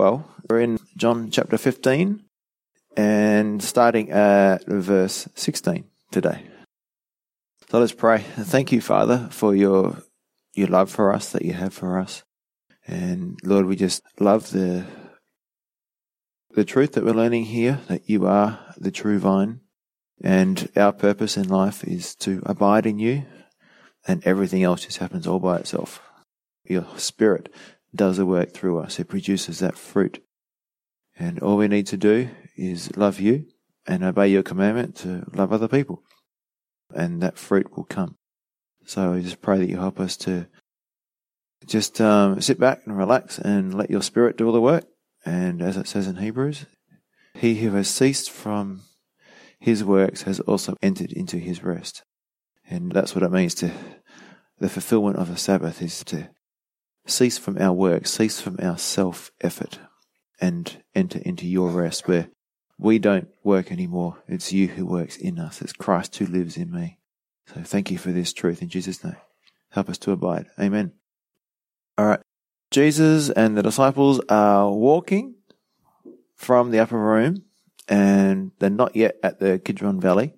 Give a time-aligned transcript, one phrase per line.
[0.00, 2.24] Well, we're in John chapter 15
[2.96, 6.46] and starting at verse 16 today.
[7.68, 8.20] So let's pray.
[8.20, 9.98] Thank you, Father, for your
[10.54, 12.24] your love for us that you have for us.
[12.86, 14.86] And Lord, we just love the
[16.52, 19.60] the truth that we're learning here that you are the true vine
[20.24, 23.26] and our purpose in life is to abide in you
[24.08, 26.00] and everything else just happens all by itself.
[26.64, 27.52] Your spirit
[27.94, 28.98] does the work through us.
[28.98, 30.22] It produces that fruit.
[31.18, 33.46] And all we need to do is love you
[33.86, 36.02] and obey your commandment to love other people
[36.94, 38.16] and that fruit will come.
[38.86, 40.46] So I just pray that you help us to
[41.66, 44.84] just um, sit back and relax and let your spirit do all the work.
[45.24, 46.66] And as it says in Hebrews,
[47.34, 48.82] he who has ceased from
[49.58, 52.02] his works has also entered into his rest.
[52.68, 53.70] And that's what it means to
[54.58, 56.30] the fulfillment of the Sabbath is to
[57.06, 59.78] cease from our work, cease from our self effort,
[60.40, 62.28] and enter into your rest where
[62.78, 64.22] we don't work anymore.
[64.26, 65.60] It's you who works in us.
[65.60, 66.98] It's Christ who lives in me.
[67.46, 69.16] So thank you for this truth in Jesus' name.
[69.70, 70.46] Help us to abide.
[70.58, 70.92] Amen.
[71.98, 72.20] All right.
[72.70, 75.34] Jesus and the disciples are walking
[76.36, 77.44] from the upper room
[77.88, 80.32] and they're not yet at the Kidron Valley.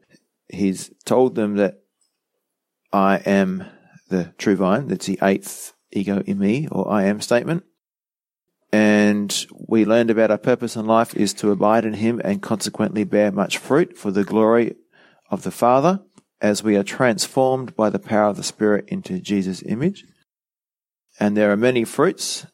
[0.49, 1.83] He's told them that
[2.93, 3.67] I am
[4.09, 4.89] the true vine.
[4.89, 7.65] That's the eighth ego eimi or I am statement.
[8.73, 13.05] And we learned about our purpose in life is to abide in Him and consequently
[13.05, 14.77] bear much fruit for the glory
[15.31, 16.01] of the Father
[16.41, 20.05] as we are transformed by the power of the Spirit into Jesus' image.
[21.21, 22.47] And there are many fruits.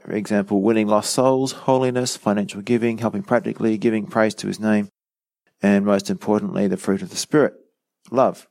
[0.00, 4.88] For example, winning lost souls, holiness, financial giving, helping practically, giving praise to His name,
[5.62, 7.54] and most importantly, the fruit of the Spirit,
[8.10, 8.48] love.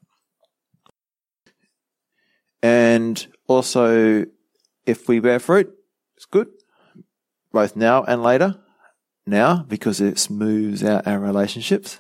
[2.61, 4.25] And also,
[4.85, 5.73] if we bear fruit,
[6.15, 6.47] it's good
[7.52, 8.55] both now and later.
[9.25, 11.99] Now, because it smooths out our relationships,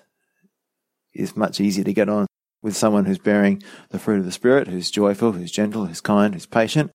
[1.13, 2.27] it's much easier to get on
[2.61, 6.33] with someone who's bearing the fruit of the Spirit, who's joyful, who's gentle, who's kind,
[6.33, 6.91] who's patient,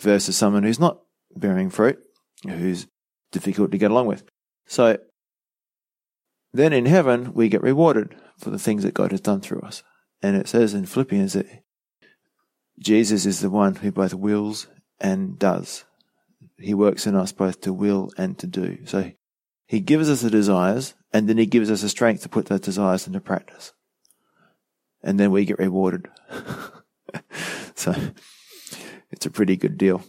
[0.00, 1.00] versus someone who's not
[1.34, 1.98] bearing fruit,
[2.44, 2.86] who's
[3.30, 4.24] difficult to get along with.
[4.66, 4.98] So,
[6.52, 9.82] then in heaven, we get rewarded for the things that God has done through us.
[10.22, 11.46] And it says in Philippians that
[12.78, 14.66] Jesus is the one who both wills
[15.00, 15.84] and does.
[16.58, 18.78] He works in us both to will and to do.
[18.86, 19.12] So
[19.66, 22.60] he gives us the desires and then he gives us the strength to put those
[22.60, 23.72] desires into practice.
[25.02, 26.08] And then we get rewarded.
[27.74, 27.94] so
[29.10, 30.02] it's a pretty good deal.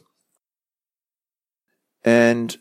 [2.05, 2.55] And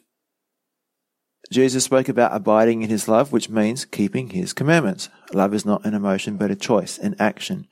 [1.51, 5.11] Jesus spoke about abiding in his love, which means keeping his commandments.
[5.35, 7.67] Love is not an emotion, but a choice, an action.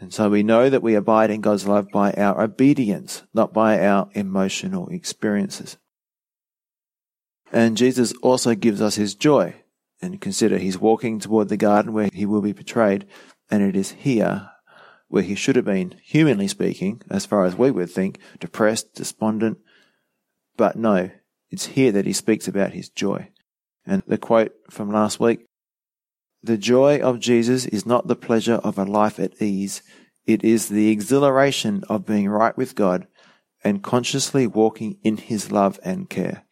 [0.00, 3.86] And so we know that we abide in God's love by our obedience, not by
[3.86, 5.76] our emotional experiences.
[7.52, 9.56] And Jesus also gives us his joy.
[10.02, 13.06] And consider he's walking toward the garden where he will be betrayed,
[13.50, 14.50] and it is here
[15.08, 19.58] where he should have been, humanly speaking, as far as we would think, depressed, despondent.
[20.56, 21.10] But no,
[21.50, 23.28] it's here that he speaks about his joy.
[23.84, 25.46] And the quote from last week
[26.42, 29.82] the joy of Jesus is not the pleasure of a life at ease.
[30.26, 33.06] It is the exhilaration of being right with God
[33.62, 36.44] and consciously walking in His love and care.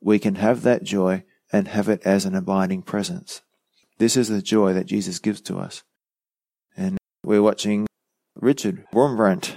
[0.00, 3.42] We can have that joy and have it as an abiding presence.
[3.98, 5.82] This is the joy that Jesus gives to us.
[6.76, 7.86] And we're watching
[8.36, 9.54] Richard Wurmbrand.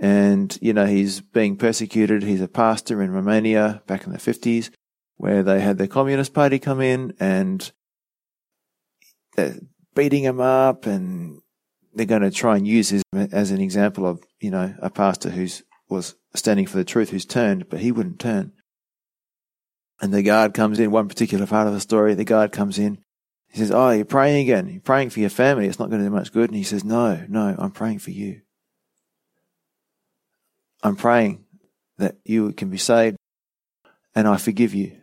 [0.00, 2.22] And, you know, he's being persecuted.
[2.22, 4.70] He's a pastor in Romania back in the 50s
[5.16, 7.70] where they had the Communist Party come in and
[9.94, 11.40] beating him up and
[11.94, 15.30] they're going to try and use him as an example of, you know, a pastor
[15.30, 18.52] who's was standing for the truth who's turned, but he wouldn't turn.
[20.00, 22.98] And the guard comes in, one particular part of the story, the guard comes in.
[23.52, 24.68] He says, Oh, you're praying again.
[24.68, 25.68] You're praying for your family.
[25.68, 26.50] It's not going to do much good.
[26.50, 28.40] And he says, No, no, I'm praying for you.
[30.82, 31.44] I'm praying
[31.98, 33.16] that you can be saved.
[34.14, 34.96] And I forgive you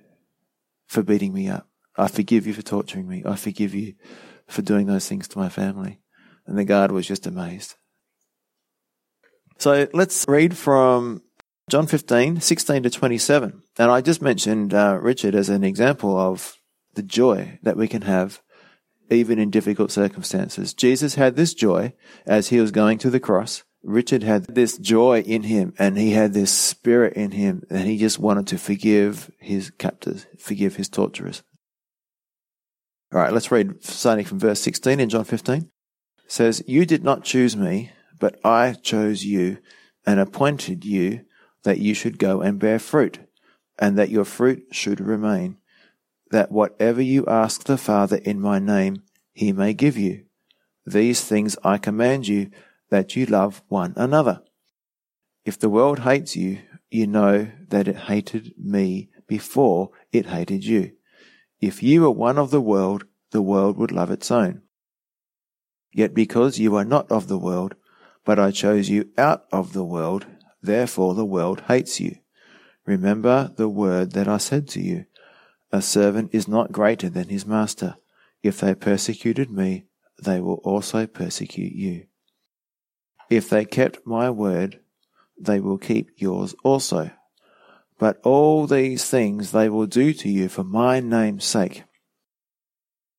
[0.88, 1.71] for beating me up.
[2.02, 3.22] I forgive you for torturing me.
[3.24, 3.94] I forgive you
[4.48, 6.00] for doing those things to my family.
[6.48, 7.76] And the guard was just amazed.
[9.60, 11.22] So let's read from
[11.70, 13.62] John 15, 16 to 27.
[13.78, 16.56] And I just mentioned uh, Richard as an example of
[16.96, 18.42] the joy that we can have
[19.12, 20.74] even in difficult circumstances.
[20.74, 21.94] Jesus had this joy
[22.26, 23.64] as he was going to the cross.
[23.84, 28.00] Richard had this joy in him and he had this spirit in him and he
[28.00, 31.44] just wanted to forgive his captors, forgive his torturers.
[33.14, 35.58] All right, let's read starting from verse 16 in John 15.
[35.58, 35.70] It
[36.28, 39.58] says, You did not choose me, but I chose you
[40.06, 41.26] and appointed you
[41.64, 43.20] that you should go and bear fruit,
[43.78, 45.58] and that your fruit should remain,
[46.30, 49.04] that whatever you ask the Father in my name,
[49.34, 50.24] he may give you.
[50.86, 52.50] These things I command you,
[52.92, 54.42] that you love one another.
[55.44, 56.60] If the world hates you,
[56.90, 60.94] you know that it hated me before it hated you.
[61.62, 64.64] If you were one of the world, the world would love its own.
[65.94, 67.76] Yet because you are not of the world,
[68.26, 70.26] but I chose you out of the world,
[70.62, 72.18] therefore the world hates you.
[72.86, 75.06] Remember the word that I said to you.
[75.72, 77.96] A servant is not greater than his master.
[78.42, 79.86] If they persecuted me,
[80.22, 82.08] they will also persecute you.
[83.30, 84.80] If they kept my word,
[85.40, 87.12] they will keep yours also.
[88.02, 91.84] But all these things they will do to you for my name's sake,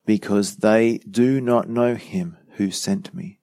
[0.04, 3.40] because they do not know him who sent me.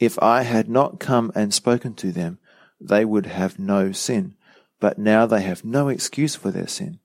[0.00, 2.40] If I had not come and spoken to them,
[2.80, 4.34] they would have no sin
[4.80, 7.00] but now they have no excuse for their sin.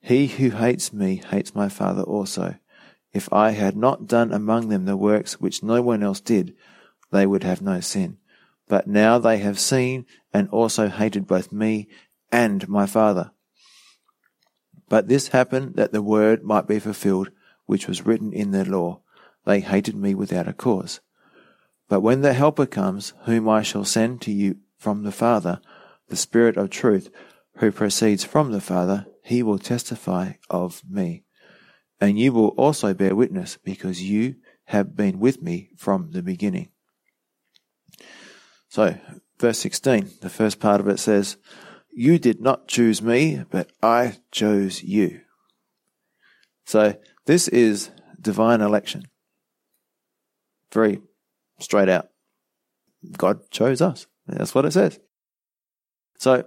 [0.00, 2.56] He who hates me hates my Father also.
[3.12, 6.54] If I had not done among them the works which no one else did,
[7.10, 8.18] they would have no sin.
[8.68, 11.88] But now they have seen and also hated both me
[12.30, 13.32] and my Father.
[14.88, 17.30] But this happened that the word might be fulfilled,
[17.66, 19.00] which was written in their law.
[19.44, 21.00] They hated me without a cause.
[21.88, 25.60] But when the Helper comes, whom I shall send to you from the Father,
[26.08, 27.10] the Spirit of truth,
[27.56, 31.24] who proceeds from the Father, he will testify of me.
[32.00, 34.36] And you will also bear witness, because you
[34.66, 36.68] have been with me from the beginning.
[38.68, 38.98] So,
[39.38, 41.36] verse 16, the first part of it says,
[41.90, 45.20] You did not choose me, but I chose you.
[46.66, 49.04] So, this is divine election.
[50.72, 51.00] Very
[51.58, 52.08] straight out.
[53.16, 54.06] God chose us.
[54.26, 54.98] That's what it says.
[56.18, 56.44] So,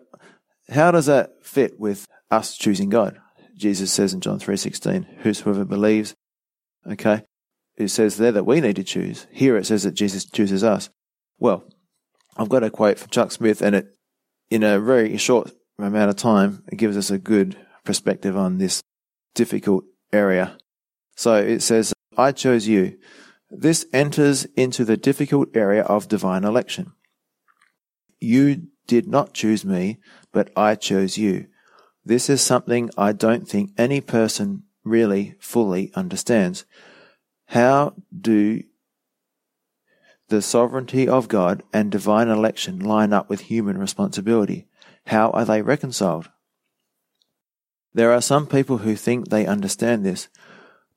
[0.69, 3.17] how does that fit with us choosing God?
[3.55, 6.15] Jesus says in John 3:16, "Whosoever believes."
[6.85, 7.23] Okay,
[7.77, 9.27] it says there that we need to choose.
[9.31, 10.89] Here it says that Jesus chooses us.
[11.39, 11.67] Well,
[12.37, 13.95] I've got a quote from Chuck Smith, and it,
[14.49, 18.81] in a very short amount of time, it gives us a good perspective on this
[19.35, 19.83] difficult
[20.13, 20.57] area.
[21.15, 22.97] So it says, "I chose you."
[23.49, 26.93] This enters into the difficult area of divine election.
[28.19, 29.99] You did not choose me,
[30.31, 31.47] but I chose you.
[32.05, 36.65] This is something I don't think any person really fully understands.
[37.47, 38.63] How do
[40.31, 44.65] the sovereignty of God and divine election line up with human responsibility?
[45.07, 46.29] How are they reconciled?
[47.93, 50.29] There are some people who think they understand this,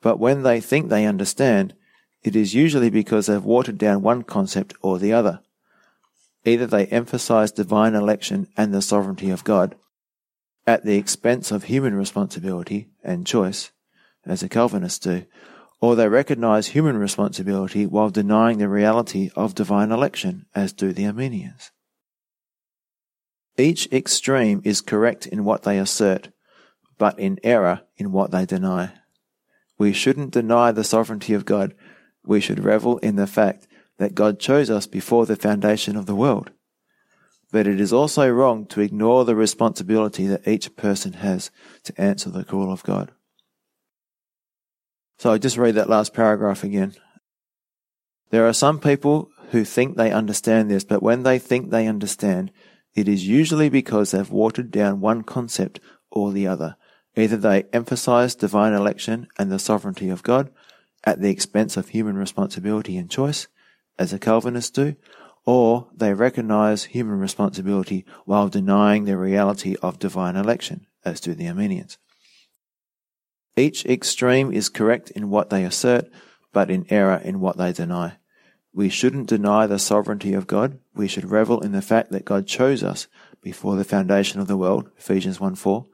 [0.00, 1.74] but when they think they understand,
[2.22, 5.40] it is usually because they've watered down one concept or the other.
[6.44, 9.74] Either they emphasize divine election and the sovereignty of God
[10.66, 13.72] at the expense of human responsibility and choice,
[14.24, 15.26] as the Calvinists do,
[15.84, 21.04] or they recognize human responsibility while denying the reality of divine election, as do the
[21.04, 21.72] Arminians.
[23.58, 26.30] Each extreme is correct in what they assert,
[26.96, 28.94] but in error in what they deny.
[29.76, 31.74] We shouldn't deny the sovereignty of God.
[32.24, 33.66] We should revel in the fact
[33.98, 36.50] that God chose us before the foundation of the world.
[37.52, 41.50] But it is also wrong to ignore the responsibility that each person has
[41.82, 43.12] to answer the call of God.
[45.18, 46.94] So I just read that last paragraph again.
[48.30, 52.50] There are some people who think they understand this, but when they think they understand,
[52.94, 55.80] it is usually because they've watered down one concept
[56.10, 56.76] or the other.
[57.16, 60.50] Either they emphasize divine election and the sovereignty of God
[61.04, 63.46] at the expense of human responsibility and choice,
[63.98, 64.96] as the Calvinists do,
[65.46, 71.46] or they recognize human responsibility while denying the reality of divine election, as do the
[71.46, 71.98] Arminians.
[73.56, 76.10] Each extreme is correct in what they assert,
[76.52, 78.16] but in error in what they deny.
[78.72, 80.80] We shouldn't deny the sovereignty of God.
[80.94, 83.06] We should revel in the fact that God chose us
[83.40, 85.86] before the foundation of the world, Ephesians 1 4.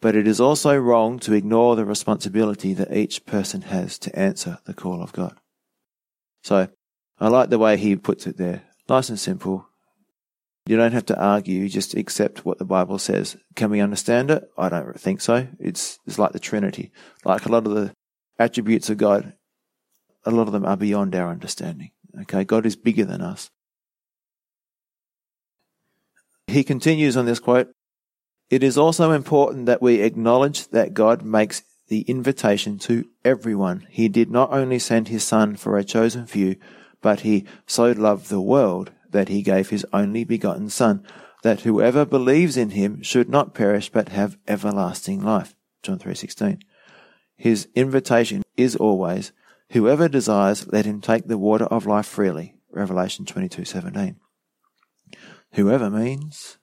[0.00, 4.58] But it is also wrong to ignore the responsibility that each person has to answer
[4.64, 5.38] the call of God.
[6.42, 6.68] So,
[7.20, 8.62] I like the way he puts it there.
[8.88, 9.68] Nice and simple.
[10.66, 13.36] You don't have to argue, just accept what the Bible says.
[13.54, 14.50] Can we understand it?
[14.56, 15.46] I don't think so.
[15.58, 16.90] It's, it's like the Trinity.
[17.22, 17.92] Like a lot of the
[18.38, 19.34] attributes of God,
[20.24, 21.90] a lot of them are beyond our understanding.
[22.22, 23.50] Okay, God is bigger than us.
[26.46, 27.70] He continues on this quote
[28.48, 33.86] It is also important that we acknowledge that God makes the invitation to everyone.
[33.90, 36.56] He did not only send his Son for a chosen few,
[37.02, 41.06] but he so loved the world that he gave his only begotten Son,
[41.44, 45.54] that whoever believes in him should not perish but have everlasting life.
[45.84, 46.58] John 3:16.
[47.36, 49.30] His invitation is always,
[49.70, 52.56] whoever desires, let him take the water of life freely.
[52.70, 54.16] Revelation 22:17.
[55.52, 56.58] Whoever means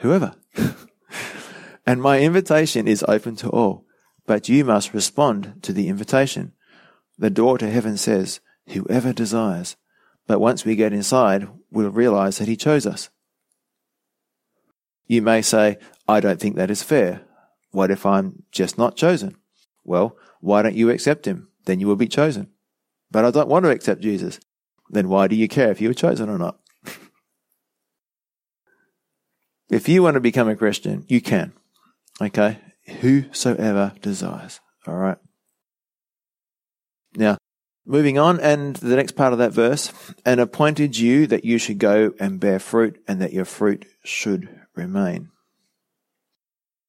[0.00, 0.34] whoever.
[1.86, 3.86] and my invitation is open to all,
[4.26, 6.52] but you must respond to the invitation.
[7.16, 9.76] The door to heaven says, whoever desires.
[10.26, 13.10] But once we get inside, we'll realize that he chose us.
[15.06, 15.78] You may say,
[16.08, 17.22] I don't think that is fair.
[17.70, 19.36] What if I'm just not chosen?
[19.84, 21.48] Well, why don't you accept him?
[21.64, 22.48] Then you will be chosen.
[23.10, 24.40] But I don't want to accept Jesus.
[24.90, 26.58] Then why do you care if you were chosen or not?
[29.70, 31.52] if you want to become a Christian, you can.
[32.20, 32.58] Okay?
[33.00, 34.60] Whosoever desires.
[34.86, 35.18] All right?
[37.16, 37.38] Now,
[37.86, 39.92] moving on, and the next part of that verse,
[40.24, 44.48] and appointed you that you should go and bear fruit, and that your fruit should
[44.74, 45.30] remain.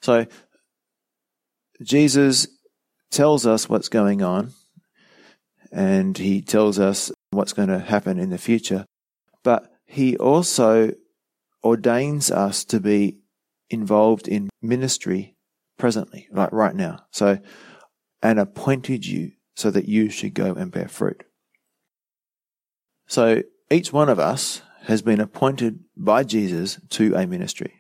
[0.02, 0.26] So,
[1.82, 2.48] Jesus
[3.12, 4.54] tells us what's going on,
[5.72, 8.86] and he tells us what's going to happen in the future,
[9.44, 10.92] but he also
[11.64, 13.18] ordains us to be
[13.70, 15.36] involved in ministry
[15.78, 17.06] presently, like right now.
[17.12, 17.40] So,
[18.22, 21.24] and appointed you so that you should go and bear fruit.
[23.08, 27.74] So each one of us has been appointed by Jesus to a ministry.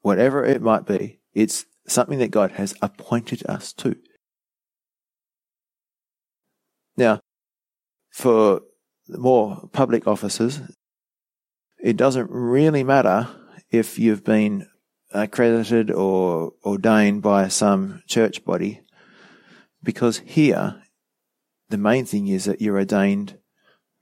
[0.00, 3.96] Whatever it might be, it's something that God has appointed us to.
[6.96, 7.20] Now,
[8.12, 8.60] for
[9.08, 10.60] more public offices,
[11.82, 13.26] it doesn't really matter
[13.72, 14.68] if you've been
[15.12, 18.82] accredited or ordained by some church body,
[19.82, 20.80] because here
[21.68, 23.38] the main thing is that you're ordained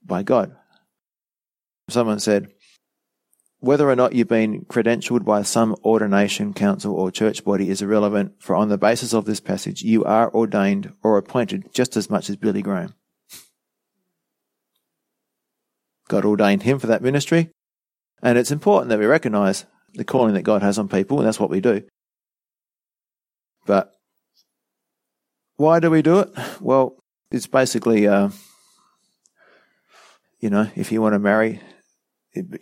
[0.05, 0.57] by God.
[1.89, 2.49] Someone said,
[3.59, 8.35] whether or not you've been credentialed by some ordination council or church body is irrelevant,
[8.39, 12.29] for on the basis of this passage, you are ordained or appointed just as much
[12.29, 12.95] as Billy Graham.
[16.09, 17.51] God ordained him for that ministry,
[18.23, 21.41] and it's important that we recognize the calling that God has on people, and that's
[21.41, 21.83] what we do.
[23.65, 23.93] But
[25.57, 26.31] why do we do it?
[26.61, 26.97] Well,
[27.31, 28.31] it's basically, uh,
[30.41, 31.61] you know, if you want to marry,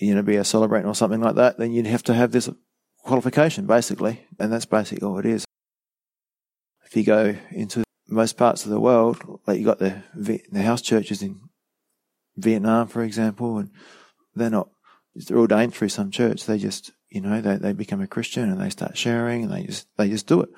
[0.00, 2.48] you know, be a celebrant or something like that, then you'd have to have this
[3.02, 5.44] qualification, basically, and that's basically all it is.
[6.86, 10.82] If you go into most parts of the world, like you got the the house
[10.82, 11.40] churches in
[12.36, 13.70] Vietnam, for example, and
[14.34, 14.68] they're not
[15.14, 16.46] they're ordained through some church.
[16.46, 19.64] They just you know they they become a Christian and they start sharing and they
[19.64, 20.50] just they just do it.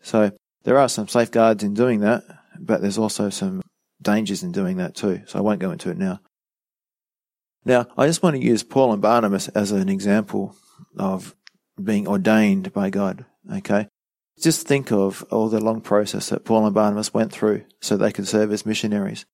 [0.00, 0.32] So
[0.64, 2.22] there are some safeguards in doing that,
[2.58, 3.62] but there's also some
[4.00, 5.22] dangers in doing that too.
[5.26, 6.20] So I won't go into it now.
[7.64, 10.56] Now, I just want to use Paul and Barnabas as an example
[10.96, 11.34] of
[11.82, 13.24] being ordained by God.
[13.52, 13.88] Okay.
[14.40, 18.12] Just think of all the long process that Paul and Barnabas went through so they
[18.12, 19.26] could serve as missionaries.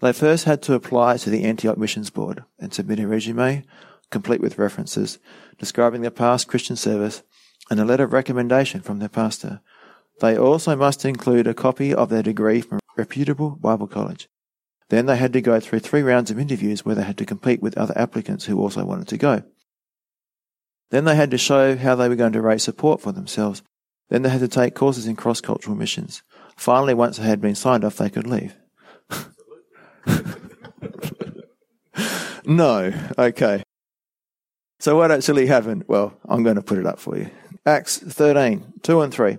[0.00, 3.64] They first had to apply to the Antioch Missions Board and submit a resume,
[4.10, 5.18] complete with references,
[5.58, 7.22] describing their past Christian service
[7.70, 9.60] and a letter of recommendation from their pastor.
[10.20, 14.28] They also must include a copy of their degree from a reputable Bible college.
[14.90, 17.62] Then they had to go through three rounds of interviews where they had to compete
[17.62, 19.42] with other applicants who also wanted to go.
[20.90, 23.62] Then they had to show how they were going to raise support for themselves.
[24.10, 26.22] Then they had to take courses in cross cultural missions.
[26.56, 28.54] Finally, once they had been signed off, they could leave.
[32.44, 33.62] no, okay.
[34.78, 35.84] So what actually happened?
[35.88, 37.30] Well, I'm going to put it up for you.
[37.66, 39.38] Acts 13, 2 and 3.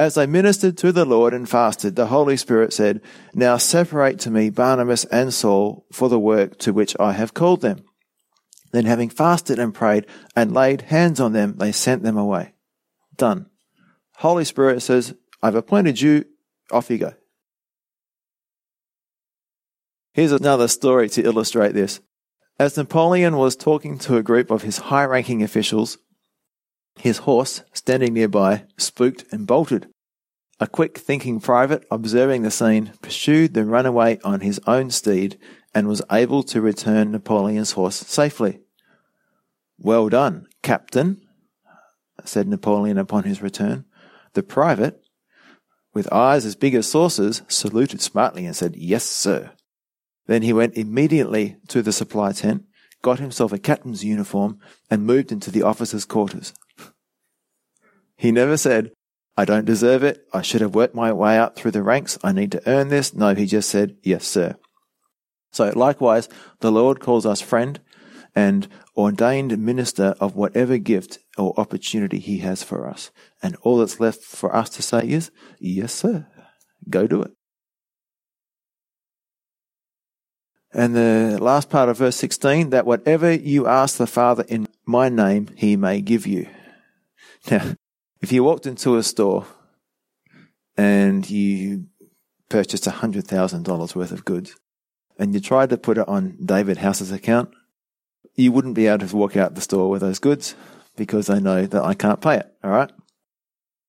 [0.00, 3.02] As they ministered to the Lord and fasted, the Holy Spirit said,
[3.34, 7.60] Now separate to me Barnabas and Saul for the work to which I have called
[7.60, 7.84] them.
[8.72, 12.54] Then having fasted and prayed and laid hands on them, they sent them away.
[13.18, 13.50] Done.
[14.16, 16.24] Holy Spirit says, I've appointed you,
[16.72, 17.12] off you go.
[20.14, 22.00] Here's another story to illustrate this.
[22.58, 25.98] As Napoleon was talking to a group of his high ranking officials,
[27.00, 29.88] his horse, standing nearby, spooked and bolted.
[30.58, 35.38] A quick thinking private, observing the scene, pursued the runaway on his own steed
[35.74, 38.60] and was able to return Napoleon's horse safely.
[39.78, 41.22] Well done, Captain,
[42.24, 43.86] said Napoleon upon his return.
[44.34, 45.02] The private,
[45.94, 49.52] with eyes as big as saucers, saluted smartly and said, Yes, sir.
[50.26, 52.64] Then he went immediately to the supply tent,
[53.02, 54.58] got himself a captain's uniform,
[54.90, 56.52] and moved into the officers' quarters.
[58.20, 58.92] He never said,
[59.34, 60.26] I don't deserve it.
[60.34, 62.18] I should have worked my way up through the ranks.
[62.22, 63.14] I need to earn this.
[63.14, 64.56] No, he just said, Yes, sir.
[65.52, 66.28] So likewise,
[66.60, 67.80] the Lord calls us friend,
[68.34, 73.10] and ordained minister of whatever gift or opportunity he has for us.
[73.42, 76.26] And all that's left for us to say is, yes, sir.
[76.90, 77.32] Go do it.
[80.74, 85.08] And the last part of verse 16, that whatever you ask the Father in my
[85.08, 86.46] name, he may give you.
[87.50, 87.72] Now,
[88.20, 89.46] if you walked into a store
[90.76, 91.86] and you
[92.48, 94.56] purchased $100,000 worth of goods
[95.18, 97.50] and you tried to put it on David House's account,
[98.34, 100.54] you wouldn't be able to walk out the store with those goods
[100.96, 102.52] because they know that I can't pay it.
[102.62, 102.90] All right.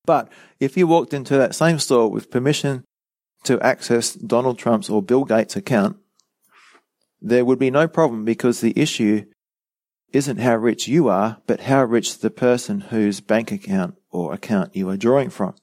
[0.05, 2.83] But if you walked into that same store with permission
[3.43, 5.97] to access Donald Trump's or Bill Gates' account,
[7.21, 9.25] there would be no problem because the issue
[10.13, 14.75] isn't how rich you are, but how rich the person whose bank account or account
[14.75, 15.55] you are drawing from.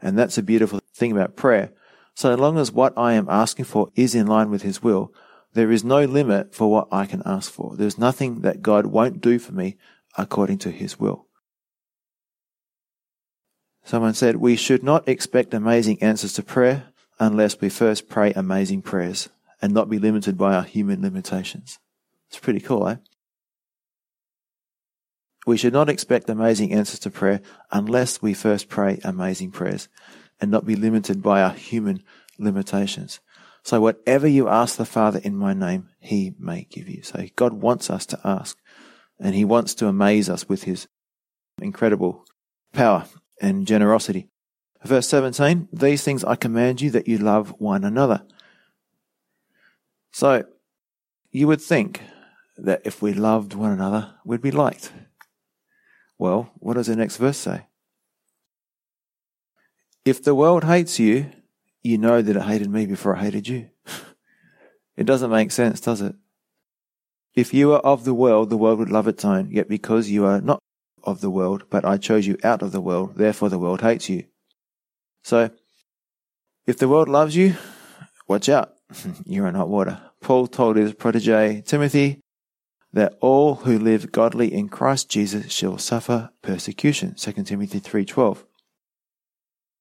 [0.00, 1.72] And that's a beautiful thing about prayer.
[2.14, 5.12] So long as what I am asking for is in line with His will,
[5.54, 7.76] there is no limit for what I can ask for.
[7.76, 9.76] There's nothing that God won't do for me
[10.16, 11.26] according to His will.
[13.84, 16.84] Someone said, we should not expect amazing answers to prayer
[17.18, 19.28] unless we first pray amazing prayers
[19.60, 21.78] and not be limited by our human limitations.
[22.28, 22.96] It's pretty cool, eh?
[25.46, 29.88] We should not expect amazing answers to prayer unless we first pray amazing prayers
[30.40, 32.02] and not be limited by our human
[32.38, 33.20] limitations.
[33.62, 37.02] So whatever you ask the Father in my name, he may give you.
[37.02, 38.58] So God wants us to ask
[39.18, 40.86] and he wants to amaze us with his
[41.60, 42.24] incredible
[42.72, 43.06] power
[43.40, 44.28] and generosity.
[44.82, 48.22] Verse 17, these things I command you that you love one another.
[50.12, 50.44] So
[51.30, 52.02] you would think
[52.58, 54.92] that if we loved one another, we'd be liked.
[56.18, 57.66] Well, what does the next verse say?
[60.04, 61.30] If the world hates you,
[61.82, 63.70] you know that it hated me before I hated you.
[64.96, 66.14] it doesn't make sense, does it?
[67.34, 69.50] If you are of the world, the world would love its own.
[69.50, 70.60] Yet because you are not
[71.02, 74.08] of the world, but I chose you out of the world, therefore the world hates
[74.08, 74.24] you.
[75.22, 75.50] So,
[76.66, 77.56] if the world loves you,
[78.26, 78.74] watch out.
[79.26, 80.00] You're in hot water.
[80.20, 82.20] Paul told his protege Timothy,
[82.94, 87.16] that all who live godly in Christ Jesus shall suffer persecution.
[87.16, 88.44] 2 Timothy 3:12.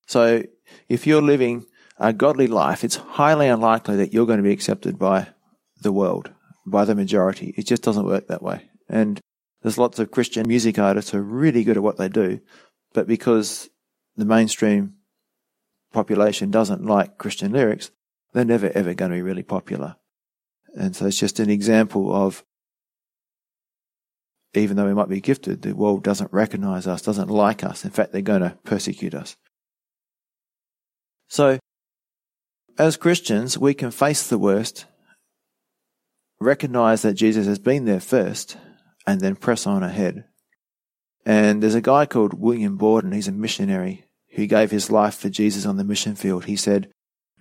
[0.08, 0.44] So,
[0.90, 1.66] if you're living
[2.00, 5.28] a godly life, it's highly unlikely that you're going to be accepted by
[5.80, 6.32] the world,
[6.66, 7.54] by the majority.
[7.56, 8.70] It just doesn't work that way.
[8.90, 9.22] And
[9.62, 12.40] there's lots of Christian music artists who are really good at what they do,
[12.94, 13.70] but because
[14.18, 14.96] the mainstream
[15.92, 17.92] population doesn't like Christian lyrics,
[18.34, 19.98] they're never ever going to be really popular.
[20.74, 22.44] And so it's just an example of
[24.56, 27.84] even though we might be gifted, the world doesn't recognize us, doesn't like us.
[27.84, 29.36] In fact, they're going to persecute us.
[31.28, 31.60] So,
[32.78, 34.86] as Christians, we can face the worst,
[36.40, 38.58] recognize that Jesus has been there first,
[39.08, 40.26] and then press on ahead.
[41.26, 45.30] And there's a guy called William Borden, he's a missionary who gave his life for
[45.30, 46.46] Jesus on the mission field.
[46.46, 46.92] He said,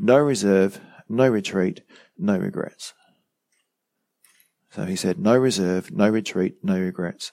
[0.00, 1.82] No reserve, no retreat,
[2.16, 2.94] no regrets.
[4.74, 7.32] So he said, no reserve, no retreat, no regrets.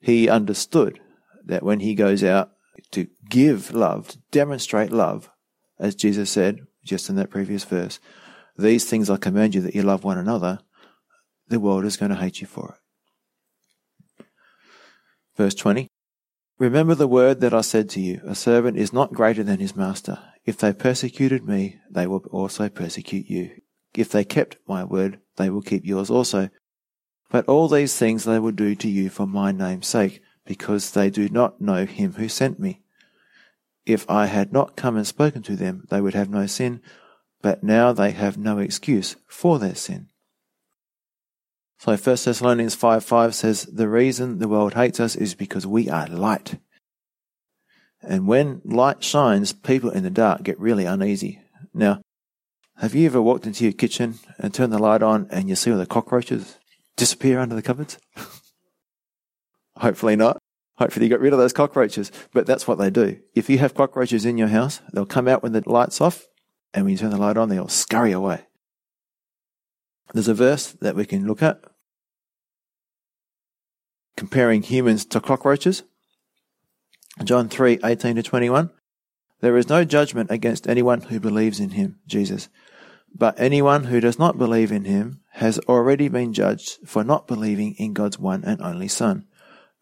[0.00, 1.00] He understood
[1.44, 2.52] that when he goes out
[2.92, 5.28] to give love, to demonstrate love,
[5.78, 7.98] as Jesus said just in that previous verse,
[8.56, 10.60] these things I command you that you love one another,
[11.48, 12.76] the world is going to hate you for
[14.18, 14.24] it.
[15.36, 15.88] Verse 20.
[16.58, 19.74] Remember the word that I said to you, a servant is not greater than his
[19.74, 20.18] master.
[20.44, 23.50] If they persecuted me, they will also persecute you.
[23.94, 26.50] If they kept my word, they will keep yours also.
[27.30, 31.10] But all these things they will do to you for my name's sake, because they
[31.10, 32.82] do not know him who sent me.
[33.86, 36.80] If I had not come and spoken to them, they would have no sin,
[37.40, 40.08] but now they have no excuse for their sin.
[41.78, 45.88] So 1 Thessalonians 5 5 says, The reason the world hates us is because we
[45.88, 46.60] are light.
[48.00, 51.40] And when light shines, people in the dark get really uneasy.
[51.72, 52.01] Now,
[52.78, 55.70] have you ever walked into your kitchen and turned the light on and you see
[55.70, 56.58] all the cockroaches
[56.96, 57.98] disappear under the cupboards?
[59.76, 60.38] Hopefully not.
[60.76, 62.10] Hopefully you got rid of those cockroaches.
[62.32, 63.20] But that's what they do.
[63.34, 66.26] If you have cockroaches in your house, they'll come out when the light's off,
[66.74, 68.46] and when you turn the light on, they'll scurry away.
[70.12, 71.62] There's a verse that we can look at
[74.16, 75.84] comparing humans to cockroaches.
[77.24, 78.70] John 3 18 to 21.
[79.40, 82.48] There is no judgment against anyone who believes in him, Jesus.
[83.14, 87.74] But anyone who does not believe in him has already been judged for not believing
[87.74, 89.26] in God's one and only Son.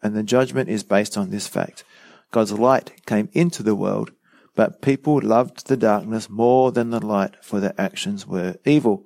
[0.03, 1.83] And the judgment is based on this fact.
[2.31, 4.11] God's light came into the world,
[4.55, 9.05] but people loved the darkness more than the light, for their actions were evil.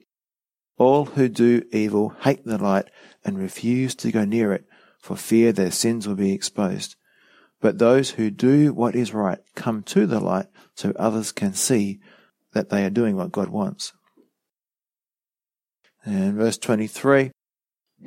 [0.77, 2.89] All who do evil hate the light
[3.23, 4.65] and refuse to go near it
[5.05, 6.95] for fear their sins will be exposed.
[7.61, 11.99] But those who do what is right come to the light so others can see
[12.53, 13.93] that they are doing what God wants.
[16.05, 17.31] And verse 23,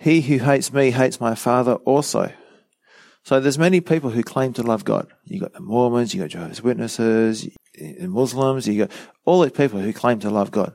[0.01, 2.33] he who hates me hates my father also.
[3.25, 5.09] So there's many people who claim to love God.
[5.25, 7.49] You got the Mormons, you got Jehovah's Witnesses,
[8.01, 8.93] Muslims, you got
[9.25, 10.73] all these people who claim to love God.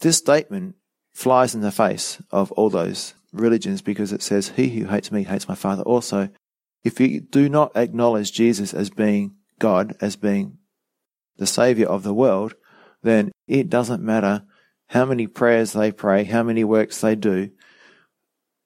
[0.00, 0.76] This statement
[1.12, 5.24] flies in the face of all those religions because it says, He who hates me
[5.24, 6.30] hates my Father also.
[6.84, 10.58] If you do not acknowledge Jesus as being God, as being
[11.36, 12.54] the Savior of the world,
[13.02, 14.44] then it doesn't matter
[14.88, 17.50] how many prayers they pray, how many works they do,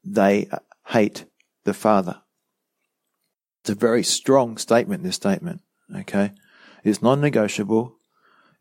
[0.04, 0.48] they
[0.88, 1.24] hate
[1.64, 2.22] the Father.
[3.60, 5.60] It's a very strong statement, this statement.
[5.94, 6.32] Okay?
[6.84, 7.96] It's non negotiable.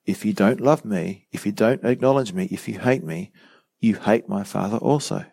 [0.06, 3.32] If you don't love me, if you don't acknowledge me, if you hate me,
[3.80, 5.26] you hate my Father also.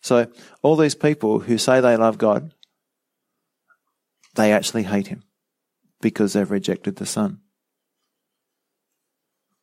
[0.00, 0.30] So,
[0.62, 2.52] all these people who say they love God,
[4.34, 5.24] they actually hate Him
[6.00, 7.40] because they've rejected the Son.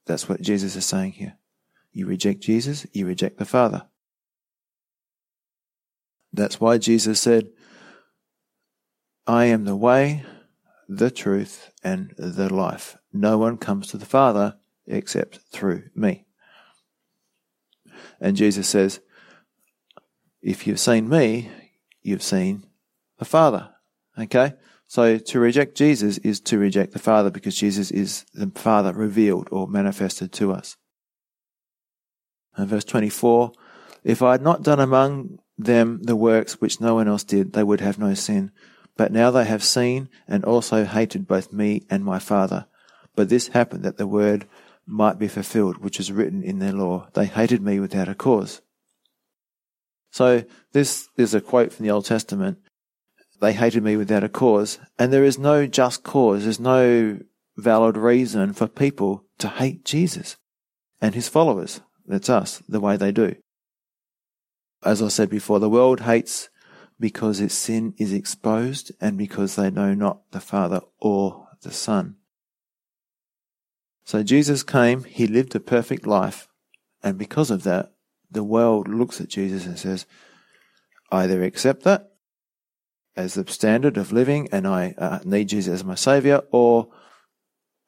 [0.06, 1.38] That's what Jesus is saying here.
[1.92, 3.86] You reject Jesus, you reject the Father.
[6.34, 7.50] That's why Jesus said,
[9.28, 10.26] I am the way,
[10.90, 12.98] the truth, and the life.
[13.14, 16.26] No one comes to the Father except through me.
[18.20, 19.00] And Jesus says,
[20.42, 21.50] If you've seen me,
[22.02, 22.66] you've seen
[23.20, 23.70] the Father.
[24.18, 24.54] Okay?
[24.94, 29.48] So to reject Jesus is to reject the Father because Jesus is the Father revealed
[29.52, 30.78] or manifested to us.
[32.56, 33.54] And verse 24
[34.04, 37.64] If I had not done among them the works which no one else did, they
[37.64, 38.52] would have no sin.
[38.96, 42.68] But now they have seen and also hated both me and my Father.
[43.16, 44.48] But this happened that the word
[44.86, 47.08] might be fulfilled, which is written in their law.
[47.16, 48.62] They hated me without a cause.
[50.12, 52.60] So this is a quote from the Old Testament.
[53.44, 56.44] They hated me without a cause, and there is no just cause.
[56.44, 57.20] There's no
[57.58, 60.38] valid reason for people to hate Jesus
[61.02, 61.82] and his followers.
[62.08, 63.36] That's us, the way they do.
[64.82, 66.48] As I said before, the world hates
[66.98, 72.16] because its sin is exposed and because they know not the Father or the Son.
[74.06, 76.48] So Jesus came, he lived a perfect life,
[77.04, 77.92] and because of that,
[78.32, 80.06] the world looks at Jesus and says,
[81.12, 82.13] either accept that
[83.16, 86.90] as the standard of living and I uh, need Jesus as my savior, or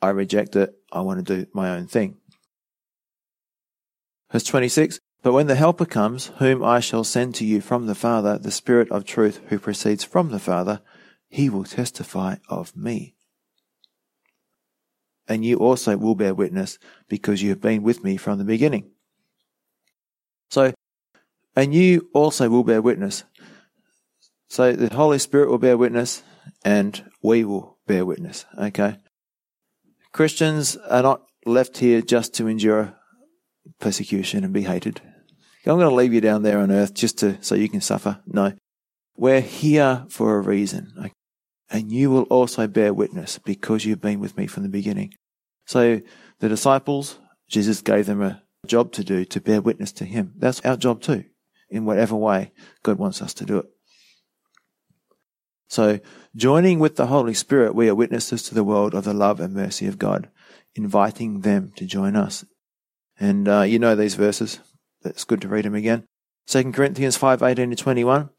[0.02, 2.18] I reject it, I want to do my own thing.
[4.32, 7.96] Verse 26 But when the Helper comes, whom I shall send to you from the
[7.96, 10.82] Father, the Spirit of truth who proceeds from the Father,
[11.30, 13.16] he will testify of me.
[15.28, 16.78] And you also will bear witness
[17.10, 18.92] because you have been with me from the beginning.
[20.52, 20.74] So,
[21.56, 23.24] and you also will bear witness.
[24.48, 26.24] So the Holy Spirit will bear witness
[26.64, 28.46] and we will bear witness.
[28.58, 28.98] Okay.
[30.12, 32.96] Christians are not left here just to endure
[33.80, 35.02] persecution and be hated.
[35.68, 38.22] I'm going to leave you down there on earth just to, so you can suffer.
[38.28, 38.54] No.
[39.18, 40.94] We're here for a reason.
[40.98, 41.12] Okay?
[41.72, 45.14] And you will also bear witness because you've been with me from the beginning.
[45.66, 46.02] So
[46.40, 47.18] the disciples,
[47.50, 50.34] Jesus gave them a job to do to bear witness to him.
[50.38, 51.24] That's our job too,
[51.70, 52.52] in whatever way
[52.84, 53.66] God wants us to do it.
[55.67, 55.99] So,
[56.36, 59.54] joining with the Holy Spirit, we are witnesses to the world of the love and
[59.54, 60.30] mercy of God,
[60.75, 62.45] inviting them to join us
[63.19, 64.60] and uh, you know these verses.
[65.04, 66.08] It's good to read them again.
[66.47, 68.30] 2 Corinthians 5 18 to 21.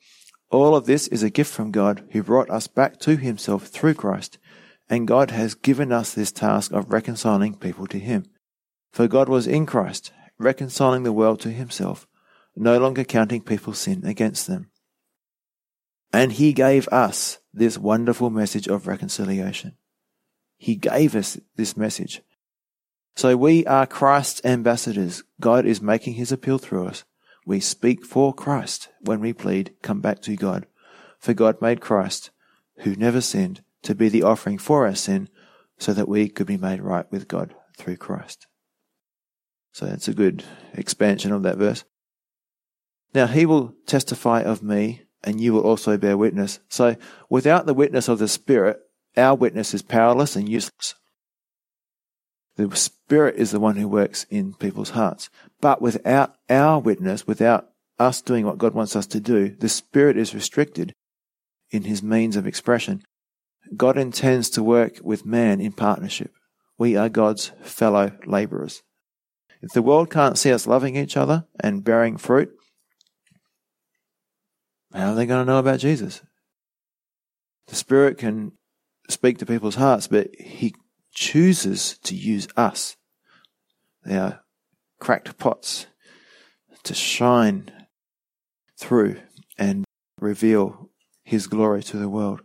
[0.51, 3.95] All of this is a gift from God who brought us back to himself through
[3.95, 4.39] Christ,
[4.89, 8.25] and God has given us this task of reconciling people to him.
[8.93, 12.07] For God was in Christ, reconciling the world to himself,
[12.55, 14.71] no longer counting people's sin against them.
[16.13, 19.77] And he gave us this wonderful message of reconciliation.
[20.57, 22.23] He gave us this message.
[23.17, 25.23] So we are Christ's ambassadors.
[25.41, 27.05] God is making his appeal through us.
[27.47, 30.67] We speak for Christ when we plead, come back to God.
[31.19, 32.31] For God made Christ,
[32.79, 35.29] who never sinned, to be the offering for our sin,
[35.79, 38.47] so that we could be made right with God through Christ.
[39.73, 41.85] So that's a good expansion of that verse.
[43.15, 46.61] Now he will testify of me, and you will also bear witness.
[46.69, 46.97] So
[47.29, 48.79] without the witness of the Spirit,
[49.17, 50.95] our witness is powerless and useless.
[52.55, 55.29] The Spirit is the one who works in people's hearts.
[55.61, 60.17] But without our witness, without us doing what God wants us to do, the Spirit
[60.17, 60.95] is restricted
[61.71, 63.03] in his means of expression.
[63.77, 66.33] God intends to work with man in partnership.
[66.79, 68.83] We are God's fellow laborers.
[69.61, 72.51] If the world can't see us loving each other and bearing fruit,
[74.97, 76.23] how are they going to know about Jesus?
[77.67, 78.53] The Spirit can
[79.11, 80.75] speak to people's hearts, but He
[81.13, 82.97] chooses to use us.
[84.05, 84.41] They are
[84.99, 85.87] cracked pots
[86.85, 87.71] to shine
[88.79, 89.17] through
[89.59, 89.85] and
[90.21, 90.91] reveal
[91.25, 92.41] His glory to the world.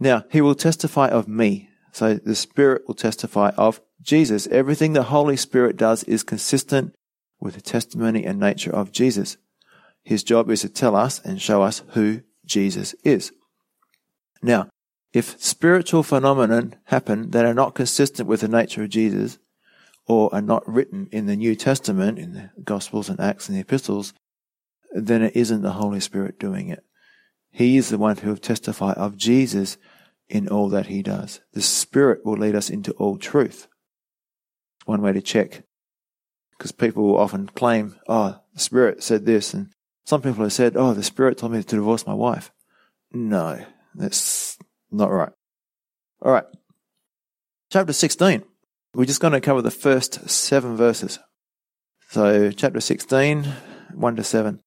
[0.00, 1.68] Now, He will testify of me.
[1.92, 4.46] So the Spirit will testify of Jesus.
[4.48, 6.94] Everything the Holy Spirit does is consistent
[7.40, 9.36] with the testimony and nature of Jesus.
[10.06, 13.32] His job is to tell us and show us who Jesus is.
[14.40, 14.68] Now,
[15.12, 19.38] if spiritual phenomena happen that are not consistent with the nature of Jesus,
[20.06, 23.62] or are not written in the New Testament, in the Gospels and Acts and the
[23.62, 24.14] Epistles,
[24.92, 26.84] then it isn't the Holy Spirit doing it.
[27.50, 29.76] He is the one who will testify of Jesus
[30.28, 31.40] in all that he does.
[31.52, 33.66] The Spirit will lead us into all truth.
[34.84, 35.64] One way to check,
[36.56, 39.72] because people will often claim, oh, the Spirit said this, and
[40.06, 42.52] some people have said, oh, the Spirit told me to divorce my wife.
[43.12, 43.64] No,
[43.94, 44.56] that's
[44.90, 45.32] not right.
[46.22, 46.44] All right.
[47.70, 48.44] Chapter 16.
[48.94, 51.18] We're just going to cover the first seven verses.
[52.10, 53.44] So, chapter 16,
[53.94, 54.60] 1 to 7.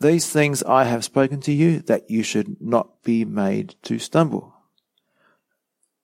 [0.00, 4.54] These things I have spoken to you that you should not be made to stumble.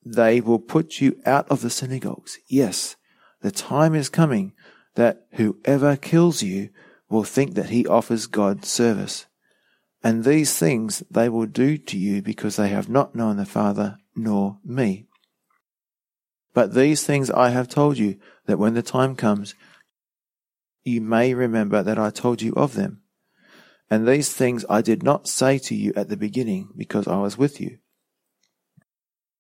[0.05, 2.39] They will put you out of the synagogues.
[2.49, 2.97] Yes,
[3.43, 4.55] the time is coming
[4.95, 6.71] that whoever kills you
[7.11, 9.27] will think that he offers God service.
[10.03, 13.99] And these things they will do to you because they have not known the Father
[14.17, 15.07] nor me.
[16.55, 19.55] But these things I have told you, that when the time comes,
[20.85, 23.03] you may remember that I told you of them.
[23.91, 27.37] And these things I did not say to you at the beginning, because I was
[27.37, 27.79] with you.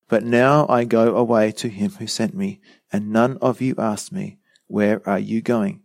[0.08, 2.60] But now I go away to him who sent me,
[2.92, 5.82] and none of you asked me, Where are you going?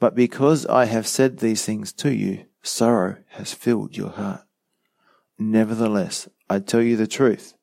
[0.00, 4.42] But because I have said these things to you, sorrow has filled your heart.
[5.38, 7.54] Nevertheless, I tell you the truth.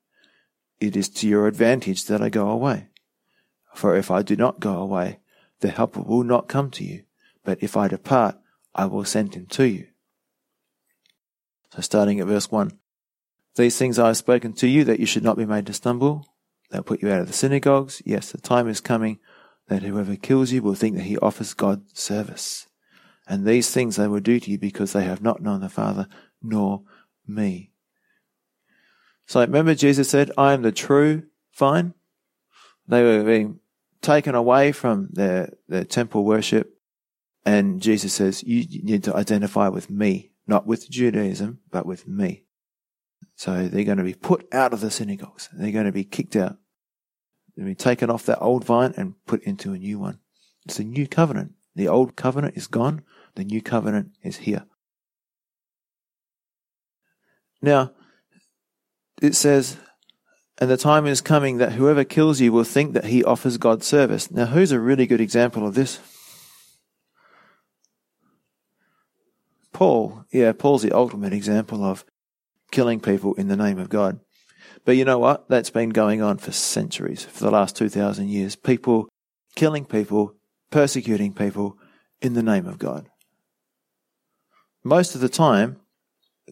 [0.79, 2.89] It is to your advantage that I go away.
[3.73, 5.19] For if I do not go away,
[5.61, 7.03] the Helper will not come to you.
[7.43, 8.37] But if I depart,
[8.75, 9.87] I will send him to you.
[11.73, 12.71] So starting at verse 1.
[13.55, 16.27] These things I have spoken to you that you should not be made to stumble.
[16.69, 18.03] They'll put you out of the synagogues.
[18.05, 19.17] Yes, the time is coming
[19.67, 22.67] that whoever kills you will think that he offers God service.
[23.27, 26.07] And these things they will do to you because they have not known the Father
[26.41, 26.83] nor
[27.27, 27.71] me.
[29.25, 31.93] So remember Jesus said, I am the true vine.
[32.87, 33.59] They were being
[34.01, 36.73] taken away from their, their temple worship.
[37.45, 42.45] And Jesus says, you need to identify with me, not with Judaism, but with me.
[43.35, 45.49] So they're going to be put out of the synagogues.
[45.53, 46.57] They're going to be kicked out.
[47.57, 50.19] Be taken off that old vine and put into a new one.
[50.65, 51.53] It's a new covenant.
[51.75, 53.01] The old covenant is gone.
[53.35, 54.65] The new covenant is here.
[57.61, 57.91] Now,
[59.21, 59.77] it says,
[60.59, 63.83] and the time is coming that whoever kills you will think that he offers God
[63.83, 64.29] service.
[64.29, 65.99] Now, who's a really good example of this?
[69.73, 70.25] Paul.
[70.31, 72.05] Yeah, Paul's the ultimate example of
[72.71, 74.19] killing people in the name of God.
[74.87, 75.47] But you know what?
[75.47, 78.55] That's been going on for centuries, for the last 2,000 years.
[78.55, 79.07] People
[79.55, 80.33] killing people,
[80.71, 81.77] persecuting people
[82.21, 83.07] in the name of God.
[84.83, 85.77] Most of the time,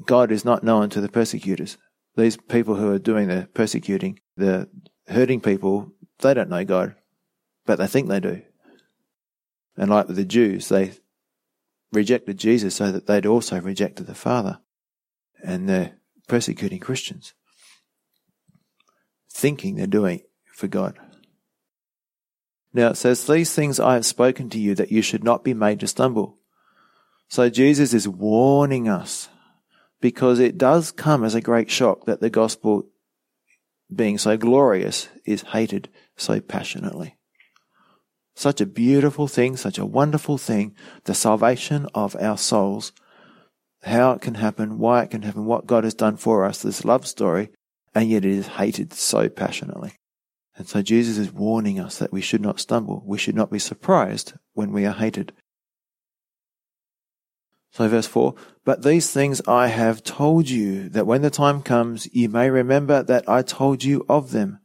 [0.06, 1.78] God is not known to the persecutors
[2.16, 4.70] these people who are doing the persecuting, the
[5.08, 6.96] hurting people, they don't know God,
[7.66, 8.42] but they think they do.
[9.78, 10.94] And like the Jews, they
[11.92, 14.60] rejected Jesus so that they'd also rejected the Father.
[15.44, 17.34] And they're persecuting Christians,
[19.36, 20.22] thinking they're doing
[20.54, 20.98] for God.
[22.74, 25.54] Now it says, These things I have spoken to you that you should not be
[25.54, 26.38] made to stumble.
[27.28, 29.28] So Jesus is warning us
[30.00, 32.86] because it does come as a great shock that the gospel,
[33.94, 37.18] being so glorious, is hated so passionately.
[38.36, 42.94] Such a beautiful thing, such a wonderful thing, the salvation of our souls,
[43.84, 46.86] how it can happen, why it can happen, what God has done for us, this
[46.86, 47.50] love story,
[47.96, 49.94] and yet it is hated so passionately.
[50.58, 53.04] And so Jesus is warning us that we should not stumble.
[53.06, 55.34] We should not be surprised when we are hated.
[57.72, 62.08] So verse 4, but these things I have told you, that when the time comes,
[62.14, 64.60] you may remember that I told you of them.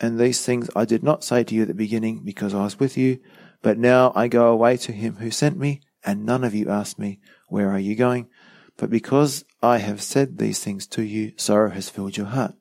[0.00, 2.80] And these things I did not say to you at the beginning, because I was
[2.80, 3.20] with you.
[3.62, 6.98] But now I go away to him who sent me, and none of you asked
[6.98, 8.28] me, Where are you going?
[8.76, 12.57] But because I have said these things to you, sorrow has filled your heart.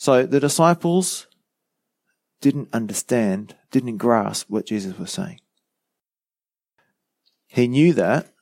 [0.00, 1.26] So the disciples
[2.40, 5.40] didn't understand, didn't grasp what Jesus was saying.
[7.48, 8.32] He knew that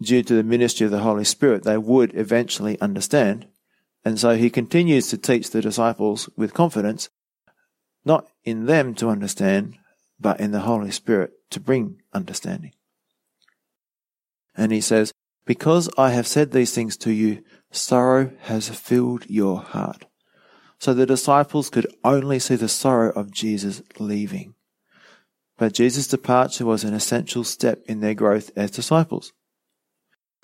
[0.00, 3.46] due to the ministry of the Holy Spirit, they would eventually understand.
[4.06, 7.10] And so he continues to teach the disciples with confidence,
[8.06, 9.76] not in them to understand,
[10.18, 12.72] but in the Holy Spirit to bring understanding.
[14.56, 15.12] And he says,
[15.44, 20.07] Because I have said these things to you, sorrow has filled your heart.
[20.80, 24.54] So the disciples could only see the sorrow of Jesus leaving.
[25.56, 29.32] But Jesus' departure was an essential step in their growth as disciples.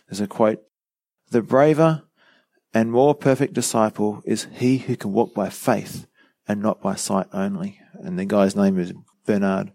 [0.09, 0.63] There's a quote
[1.31, 2.03] The braver
[2.73, 6.07] and more perfect disciple is he who can walk by faith
[6.49, 7.81] and not by sight only.
[7.95, 8.93] And the guy's name is
[9.25, 9.73] Bernard.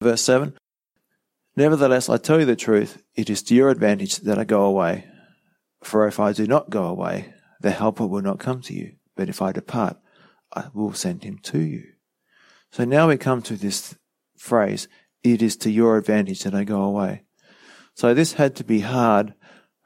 [0.00, 0.54] Verse 7
[1.56, 5.06] Nevertheless, I tell you the truth, it is to your advantage that I go away.
[5.82, 8.96] For if I do not go away, the Helper will not come to you.
[9.16, 9.96] But if I depart,
[10.54, 11.84] I will send him to you.
[12.70, 13.96] So now we come to this
[14.36, 14.88] phrase,
[15.22, 17.22] it is to your advantage that I go away.
[17.94, 19.34] So this had to be hard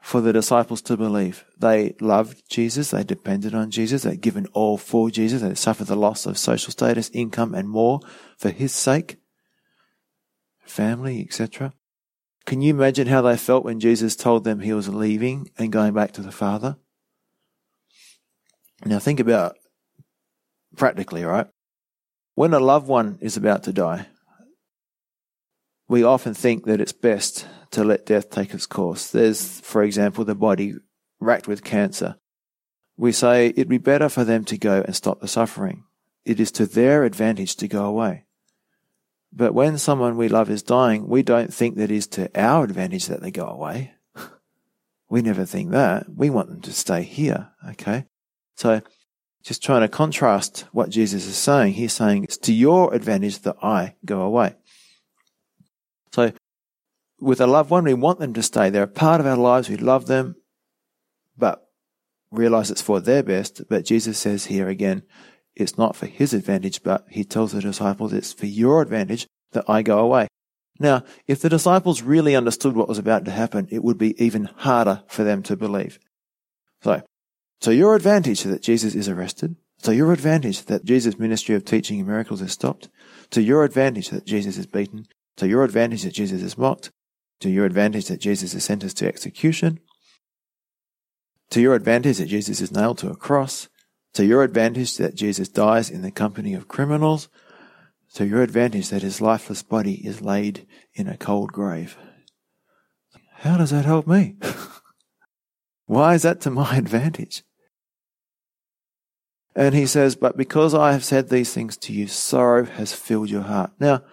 [0.01, 1.43] for the disciples to believe.
[1.57, 5.95] They loved Jesus, they depended on Jesus, they'd given all for Jesus, they suffered the
[5.95, 7.99] loss of social status, income, and more
[8.37, 9.17] for his sake,
[10.61, 11.73] family, etc.
[12.45, 15.93] Can you imagine how they felt when Jesus told them he was leaving and going
[15.93, 16.77] back to the Father?
[18.85, 19.55] Now think about
[20.75, 21.47] practically, right?
[22.35, 24.07] When a loved one is about to die,
[25.87, 29.09] we often think that it's best to let death take its course.
[29.09, 30.75] There's, for example, the body
[31.19, 32.17] racked with cancer.
[32.97, 35.83] We say it'd be better for them to go and stop the suffering.
[36.25, 38.25] It is to their advantage to go away.
[39.31, 42.63] But when someone we love is dying, we don't think that it is to our
[42.63, 43.93] advantage that they go away.
[45.09, 46.07] we never think that.
[46.13, 48.05] We want them to stay here, okay?
[48.57, 48.81] So
[49.43, 51.73] just trying to contrast what Jesus is saying.
[51.73, 54.55] He's saying it's to your advantage that I go away.
[56.11, 56.33] So,
[57.19, 58.69] with a loved one, we want them to stay.
[58.69, 59.69] They're a part of our lives.
[59.69, 60.35] We love them,
[61.37, 61.65] but
[62.29, 63.61] realize it's for their best.
[63.69, 65.03] But Jesus says here again,
[65.55, 69.65] it's not for his advantage, but he tells the disciples it's for your advantage that
[69.67, 70.27] I go away.
[70.79, 74.45] Now, if the disciples really understood what was about to happen, it would be even
[74.57, 75.97] harder for them to believe.
[76.83, 77.01] So,
[77.59, 79.55] so your advantage that Jesus is arrested.
[79.79, 82.89] So your advantage that Jesus' ministry of teaching and miracles is stopped.
[83.31, 85.07] To your advantage that Jesus is beaten.
[85.37, 86.91] To your advantage that Jesus is mocked.
[87.41, 89.79] To your advantage that Jesus is sentenced to execution.
[91.51, 93.69] To your advantage that Jesus is nailed to a cross.
[94.13, 97.29] To your advantage that Jesus dies in the company of criminals.
[98.15, 101.97] To your advantage that his lifeless body is laid in a cold grave.
[103.39, 104.35] How does that help me?
[105.87, 107.43] Why is that to my advantage?
[109.55, 113.31] And he says, But because I have said these things to you, sorrow has filled
[113.31, 113.71] your heart.
[113.79, 114.03] Now,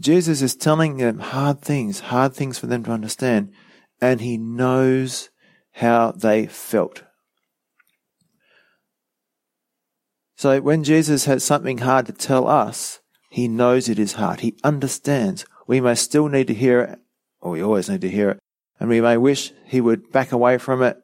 [0.00, 3.52] Jesus is telling them hard things, hard things for them to understand,
[4.00, 5.28] and he knows
[5.72, 7.02] how they felt.
[10.36, 14.40] So when Jesus has something hard to tell us, he knows it is hard.
[14.40, 15.44] He understands.
[15.66, 16.98] We may still need to hear it,
[17.42, 18.38] or we always need to hear it,
[18.80, 21.00] and we may wish he would back away from it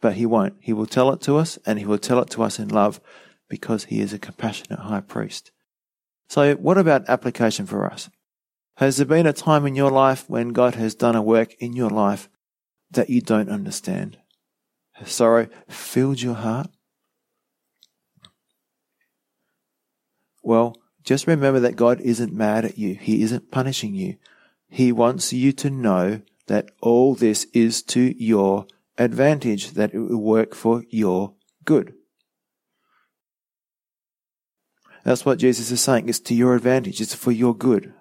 [0.00, 0.54] but he won't.
[0.60, 3.00] He will tell it to us and he will tell it to us in love
[3.48, 5.50] because he is a compassionate high priest.
[6.28, 8.10] So what about application for us?
[8.76, 11.72] Has there been a time in your life when God has done a work in
[11.74, 12.28] your life
[12.90, 14.18] that you don't understand?
[14.92, 16.68] Has sorrow filled your heart?
[20.42, 22.94] Well, just remember that God isn't mad at you.
[22.94, 24.16] He isn't punishing you.
[24.68, 28.66] He wants you to know that all this is to your
[28.98, 31.94] advantage that it will work for your good.
[35.04, 36.08] That's what Jesus is saying.
[36.08, 37.00] It's to your advantage.
[37.00, 37.94] It's for your good.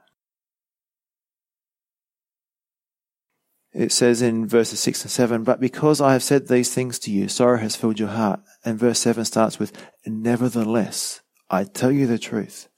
[3.73, 7.11] It says in verses 6 and 7, But because I have said these things to
[7.11, 8.39] you, sorrow has filled your heart.
[8.63, 9.73] And verse 7 starts with,
[10.05, 12.69] Nevertheless, I tell you the truth.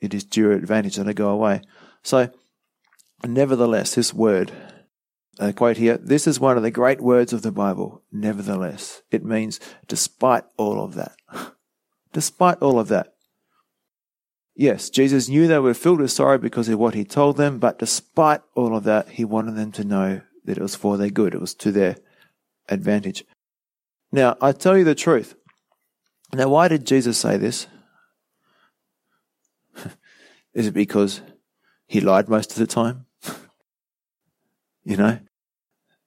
[0.00, 1.60] It is to your advantage that I go away.
[2.02, 2.30] So,
[3.24, 4.50] nevertheless, this word,
[5.38, 9.02] a quote here This is one of the great words of the Bible, nevertheless.
[9.10, 11.16] It means despite all of that.
[12.12, 13.14] despite all of that.
[14.54, 17.78] Yes, Jesus knew they were filled with sorrow because of what he told them, but
[17.78, 21.34] despite all of that, he wanted them to know that it was for their good,
[21.34, 21.96] it was to their
[22.68, 23.24] advantage.
[24.10, 25.36] Now, I tell you the truth.
[26.32, 27.68] Now, why did Jesus say this?
[30.54, 31.20] Is it because
[31.86, 33.06] he lied most of the time?
[34.84, 35.20] you know?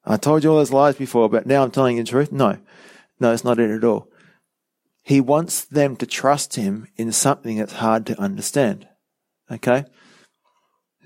[0.03, 2.31] I told you all those lies before, but now I'm telling you the truth.
[2.31, 2.57] No,
[3.19, 4.07] no, it's not it at all.
[5.03, 8.87] He wants them to trust him in something that's hard to understand.
[9.51, 9.85] Okay?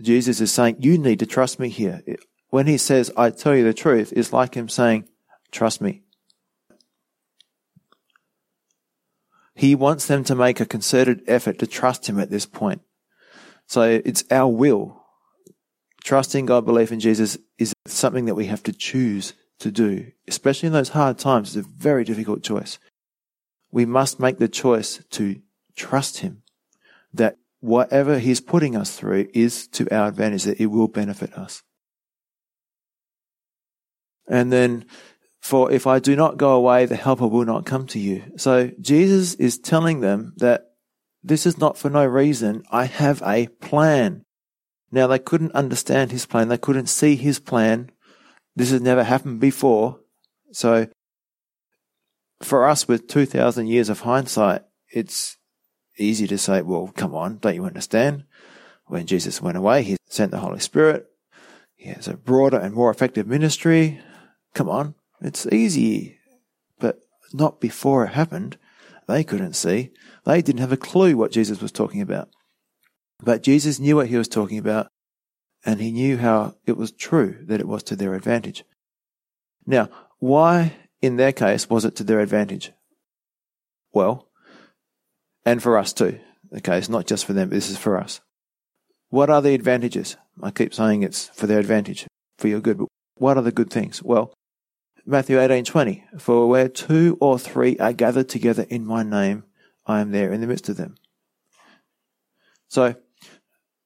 [0.01, 2.01] Jesus is saying, You need to trust me here.
[2.49, 5.07] When he says, I tell you the truth, it's like him saying,
[5.51, 6.03] Trust me.
[9.55, 12.81] He wants them to make a concerted effort to trust him at this point.
[13.67, 15.04] So it's our will.
[16.05, 20.67] Trusting God, belief in Jesus is something that we have to choose to do, especially
[20.67, 21.55] in those hard times.
[21.55, 22.77] It's a very difficult choice.
[23.71, 25.41] We must make the choice to
[25.75, 26.43] trust him
[27.11, 31.63] that whatever he's putting us through is to our advantage, that it will benefit us.
[34.27, 34.85] And then,
[35.41, 38.31] for if I do not go away, the helper will not come to you.
[38.37, 40.65] So Jesus is telling them that
[41.23, 42.61] this is not for no reason.
[42.69, 44.23] I have a plan.
[44.95, 46.47] Now they couldn't understand his plan.
[46.47, 47.91] They couldn't see his plan.
[48.55, 49.99] This has never happened before.
[50.53, 50.87] So
[52.41, 55.35] for us with 2000 years of hindsight, it's
[55.97, 58.23] easy to say, well, come on, don't you understand?
[58.85, 61.07] When Jesus went away, he sent the Holy Spirit.
[61.75, 63.99] He has a broader and more effective ministry.
[64.53, 66.19] Come on, it's easy.
[66.79, 67.01] But
[67.33, 68.57] not before it happened.
[69.09, 69.91] They couldn't see.
[70.23, 72.29] They didn't have a clue what Jesus was talking about.
[73.25, 74.87] But Jesus knew what he was talking about,
[75.65, 78.63] and he knew how it was true that it was to their advantage.
[79.65, 82.71] Now, why in their case was it to their advantage?
[83.91, 84.27] Well,
[85.43, 86.19] and for us too.
[86.55, 88.21] Okay, it's not just for them, this is for us.
[89.09, 90.17] What are the advantages?
[90.43, 92.05] I keep saying it's for their advantage,
[92.37, 94.03] for your good, but what are the good things?
[94.03, 94.35] Well,
[95.03, 99.45] Matthew 18:20, for where two or three are gathered together in my name,
[99.87, 100.95] I am there in the midst of them.
[102.67, 102.95] So,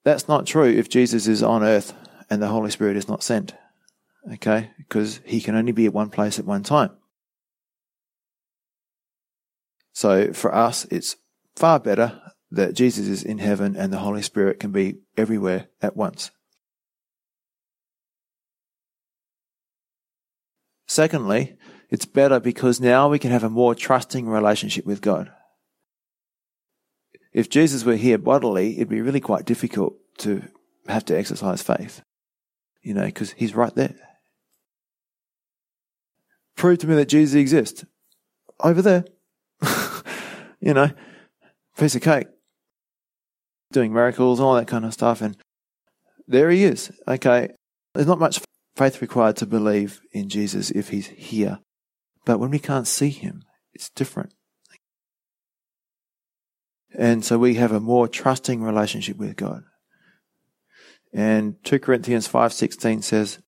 [0.04, 1.94] that's not true if Jesus is on earth
[2.30, 3.54] and the Holy Spirit is not sent.
[4.34, 4.72] Okay?
[4.78, 6.92] Because he can only be at one place at one time.
[9.94, 11.18] So for us, it's
[11.56, 12.22] far better
[12.52, 16.32] that Jesus is in heaven and the Holy Spirit can be everywhere at once.
[20.88, 21.58] Secondly,
[21.90, 25.32] it's better because now we can have a more trusting relationship with God.
[27.34, 30.44] If Jesus were here bodily, it'd be really quite difficult to
[30.88, 32.02] have to exercise faith,
[32.82, 33.96] you know, because he's right there.
[36.56, 37.86] Prove to me that Jesus exists.
[38.60, 39.06] Over there.
[40.60, 40.90] you know,
[41.78, 42.28] piece of cake.
[43.72, 45.22] Doing miracles, all that kind of stuff.
[45.22, 45.38] And
[46.28, 46.92] there he is.
[47.08, 47.50] Okay.
[47.94, 48.42] There's not much
[48.76, 51.60] faith required to believe in Jesus if he's here.
[52.26, 54.34] But when we can't see him, it's different.
[56.98, 59.64] And so we have a more trusting relationship with God.
[61.14, 63.40] And 2 Corinthians 5:16 says,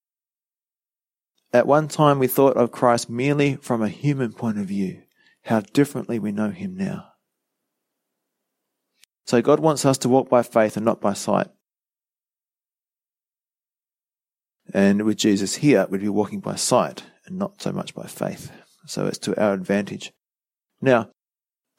[1.53, 5.03] At one time we thought of Christ merely from a human point of view.
[5.43, 7.07] How differently we know him now.
[9.25, 11.47] So God wants us to walk by faith and not by sight.
[14.73, 18.51] And with Jesus here, we'd be walking by sight and not so much by faith.
[18.85, 20.13] So it's to our advantage.
[20.81, 21.09] Now,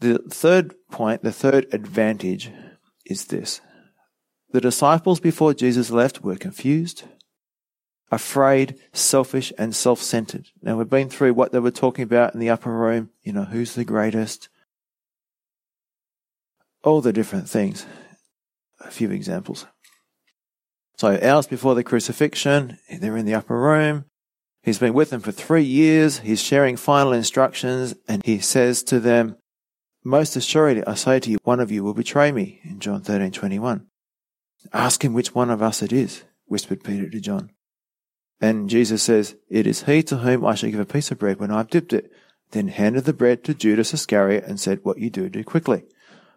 [0.03, 2.51] the third point, the third advantage
[3.07, 3.61] is this.
[4.51, 7.05] The disciples before Jesus left were confused,
[8.11, 10.49] afraid, selfish, and self centered.
[10.61, 13.11] Now, we've been through what they were talking about in the upper room.
[13.23, 14.49] You know, who's the greatest?
[16.85, 17.87] All the different things.
[18.81, 19.67] A few examples.
[20.99, 24.05] So, hours before the crucifixion, they're in the upper room.
[24.63, 26.19] He's been with them for three years.
[26.19, 29.37] He's sharing final instructions, and he says to them,
[30.05, 33.31] most assuredly, I say to you, one of you will betray me, in John 13,
[33.31, 33.87] 21.
[34.73, 37.51] Ask him which one of us it is, whispered Peter to John.
[38.41, 41.39] And Jesus says, It is he to whom I shall give a piece of bread
[41.39, 42.11] when I've dipped it.
[42.51, 45.85] Then handed the bread to Judas Iscariot and said, What you do, do quickly.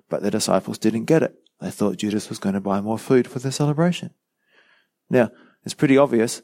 [0.09, 1.35] But the disciples didn't get it.
[1.59, 4.11] They thought Judas was going to buy more food for the celebration.
[5.09, 5.31] Now,
[5.63, 6.41] it's pretty obvious.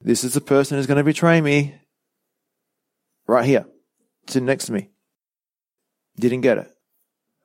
[0.00, 1.76] This is the person who's going to betray me.
[3.26, 3.66] Right here.
[4.26, 4.90] Sitting next to me.
[6.16, 6.70] Didn't get it.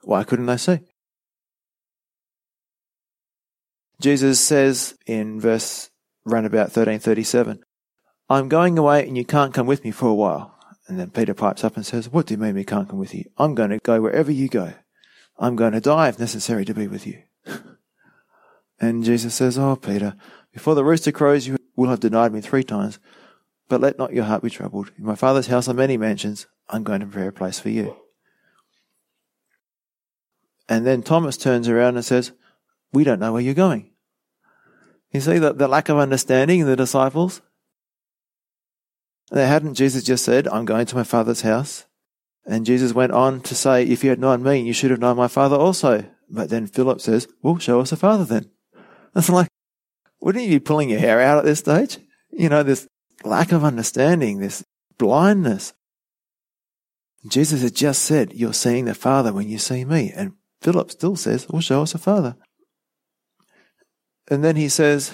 [0.04, 0.80] Why couldn't they see?
[4.02, 5.90] Jesus says in verse
[6.26, 7.62] round about 1337,
[8.30, 10.56] I'm going away and you can't come with me for a while.
[10.88, 13.14] And then Peter pipes up and says, What do you mean we can't come with
[13.14, 13.26] you?
[13.38, 14.74] I'm going to go wherever you go.
[15.38, 17.22] I'm going to die if necessary to be with you.
[18.80, 20.16] and Jesus says, Oh, Peter,
[20.52, 23.00] before the rooster crows, you will have denied me three times.
[23.68, 24.92] But let not your heart be troubled.
[24.98, 26.48] In my Father's house are many mansions.
[26.70, 27.96] I'm going to prepare a place for you.
[30.70, 32.32] And then Thomas turns around and says,
[32.94, 33.92] We don't know where you're going.
[35.12, 37.42] You see the, the lack of understanding in the disciples?
[39.32, 41.86] They hadn't Jesus just said, I'm going to my Father's house?
[42.46, 45.18] And Jesus went on to say, If you had known me, you should have known
[45.18, 46.06] my Father also.
[46.30, 48.52] But then Philip says, Well, show us a Father then.
[49.16, 49.48] It's like,
[50.22, 51.98] wouldn't you be pulling your hair out at this stage?
[52.32, 52.88] You know, this
[53.24, 54.64] lack of understanding, this
[55.00, 55.74] blindness.
[57.28, 60.12] Jesus had just said, You're seeing the Father when you see me.
[60.16, 62.36] And Philip still says, Well, show us the Father.
[64.30, 65.14] And then he says,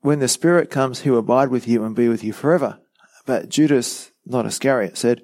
[0.00, 2.78] When the Spirit comes, he will abide with you and be with you forever.
[3.26, 5.22] But Judas, not Iscariot, said,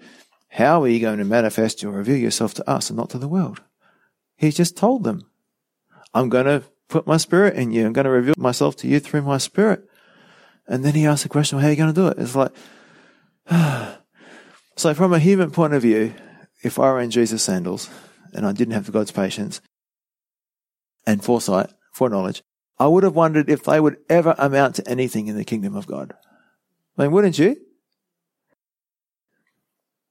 [0.50, 3.28] How are you going to manifest or reveal yourself to us and not to the
[3.28, 3.62] world?
[4.36, 5.30] He just told them,
[6.14, 7.86] I'm going to put my spirit in you.
[7.86, 9.84] I'm going to reveal myself to you through my spirit.
[10.66, 12.18] And then he asked the question, well, how are you going to do it?
[12.18, 12.52] It's like,
[14.76, 16.14] so from a human point of view,
[16.62, 17.88] if I were in Jesus' sandals
[18.32, 19.60] and I didn't have God's patience
[21.06, 22.42] and foresight, foreknowledge,
[22.78, 25.86] I would have wondered if they would ever amount to anything in the kingdom of
[25.86, 26.14] God.
[26.96, 27.56] I mean, wouldn't you?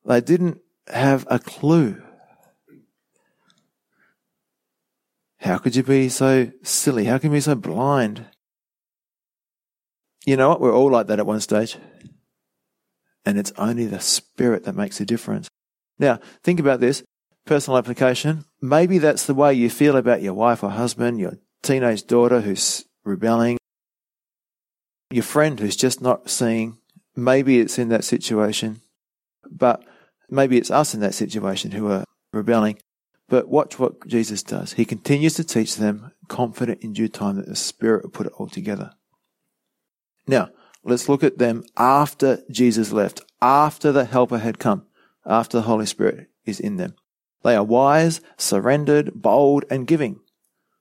[0.05, 2.01] They didn't have a clue.
[5.39, 7.05] How could you be so silly?
[7.05, 8.26] How can you be so blind?
[10.26, 10.61] You know what?
[10.61, 11.78] We're all like that at one stage.
[13.26, 15.47] And it's only the Spirit that makes a difference.
[15.99, 17.03] Now, think about this
[17.48, 18.45] personal application.
[18.62, 22.86] Maybe that's the way you feel about your wife or husband, your teenage daughter who's
[23.04, 23.58] rebelling,
[25.10, 26.78] your friend who's just not seeing.
[27.16, 28.82] Maybe it's in that situation,
[29.50, 29.84] but
[30.30, 32.78] maybe it's us in that situation who are rebelling.
[33.30, 34.74] But watch what Jesus does.
[34.74, 38.34] He continues to teach them, confident in due time that the Spirit will put it
[38.38, 38.91] all together.
[40.28, 40.50] Now,
[40.84, 44.86] let's look at them after Jesus left, after the Helper had come,
[45.26, 46.95] after the Holy Spirit is in them.
[47.44, 50.20] They are wise, surrendered, bold, and giving.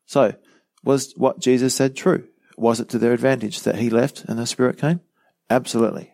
[0.06, 0.34] So,
[0.82, 2.28] was what Jesus said true?
[2.56, 5.00] Was it to their advantage that he left and the Spirit came?
[5.50, 6.12] Absolutely.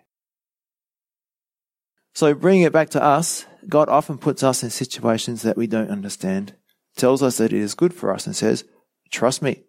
[2.15, 5.91] So, bringing it back to us, God often puts us in situations that we don't
[5.91, 6.55] understand,
[6.97, 8.65] tells us that it is good for us, and says,
[9.11, 9.65] Trust me.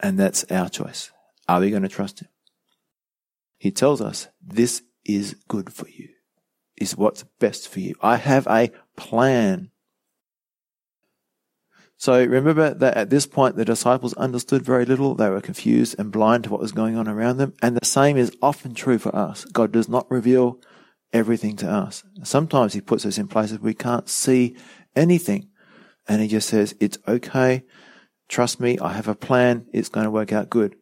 [0.00, 1.10] And that's our choice.
[1.48, 2.28] Are we going to trust Him?
[3.58, 6.08] He tells us, This is good for you,
[6.82, 7.94] is what's best for you.
[8.02, 9.70] I have a plan.
[11.96, 15.14] So remember that at this point the disciples understood very little.
[15.14, 17.54] They were confused and blind to what was going on around them.
[17.62, 19.44] And the same is often true for us.
[19.44, 20.60] God does not reveal
[21.12, 22.02] everything to us.
[22.24, 24.56] Sometimes He puts us in places we can't see
[24.96, 25.48] anything.
[26.08, 27.62] And He just says, it's okay.
[28.28, 28.78] Trust me.
[28.80, 29.66] I have a plan.
[29.72, 30.74] It's going to work out good.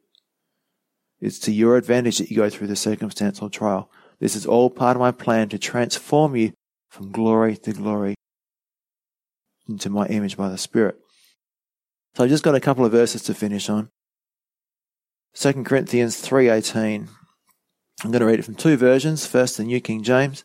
[1.21, 3.91] It's to your advantage that you go through the circumstance or trial.
[4.21, 6.53] This is all part of my plan to transform you
[6.89, 8.15] from glory to glory
[9.69, 10.97] into my image by the Spirit.
[12.15, 13.89] So I've just got a couple of verses to finish on.
[15.35, 17.09] 2 Corinthians 3.18
[18.03, 19.27] I'm going to read it from two versions.
[19.27, 20.45] First, the New King James.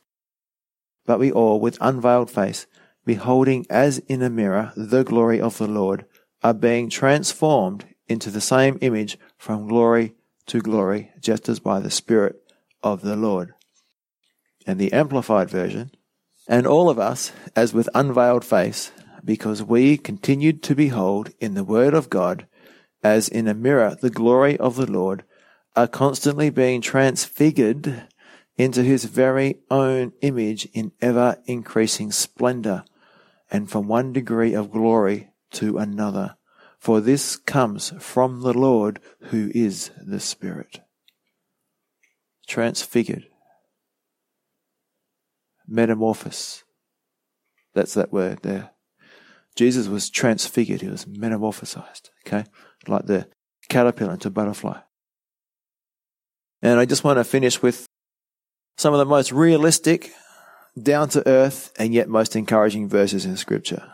[1.06, 2.68] But we all, with unveiled face,
[3.06, 6.06] beholding as in a mirror the glory of the Lord,
[6.44, 10.16] are being transformed into the same image from glory
[10.48, 12.36] to glory, just as by the Spirit
[12.84, 13.55] of the Lord.
[14.66, 15.92] And the Amplified Version,
[16.48, 18.92] and all of us, as with unveiled face,
[19.24, 22.48] because we continued to behold in the Word of God,
[23.04, 25.24] as in a mirror, the glory of the Lord,
[25.76, 28.08] are constantly being transfigured
[28.58, 32.84] into his very own image in ever increasing splendor
[33.52, 36.36] and from one degree of glory to another.
[36.80, 39.00] For this comes from the Lord
[39.30, 40.82] who is the Spirit.
[42.48, 43.28] Transfigured.
[45.68, 46.64] Metamorphosis.
[47.74, 48.72] That's that word there.
[49.56, 50.82] Jesus was transfigured.
[50.82, 52.10] He was metamorphosized.
[52.26, 52.46] Okay.
[52.88, 53.28] Like the
[53.70, 54.80] caterpillar into butterfly.
[56.62, 57.86] And I just want to finish with
[58.78, 60.12] some of the most realistic,
[60.82, 63.92] down to earth, and yet most encouraging verses in Scripture.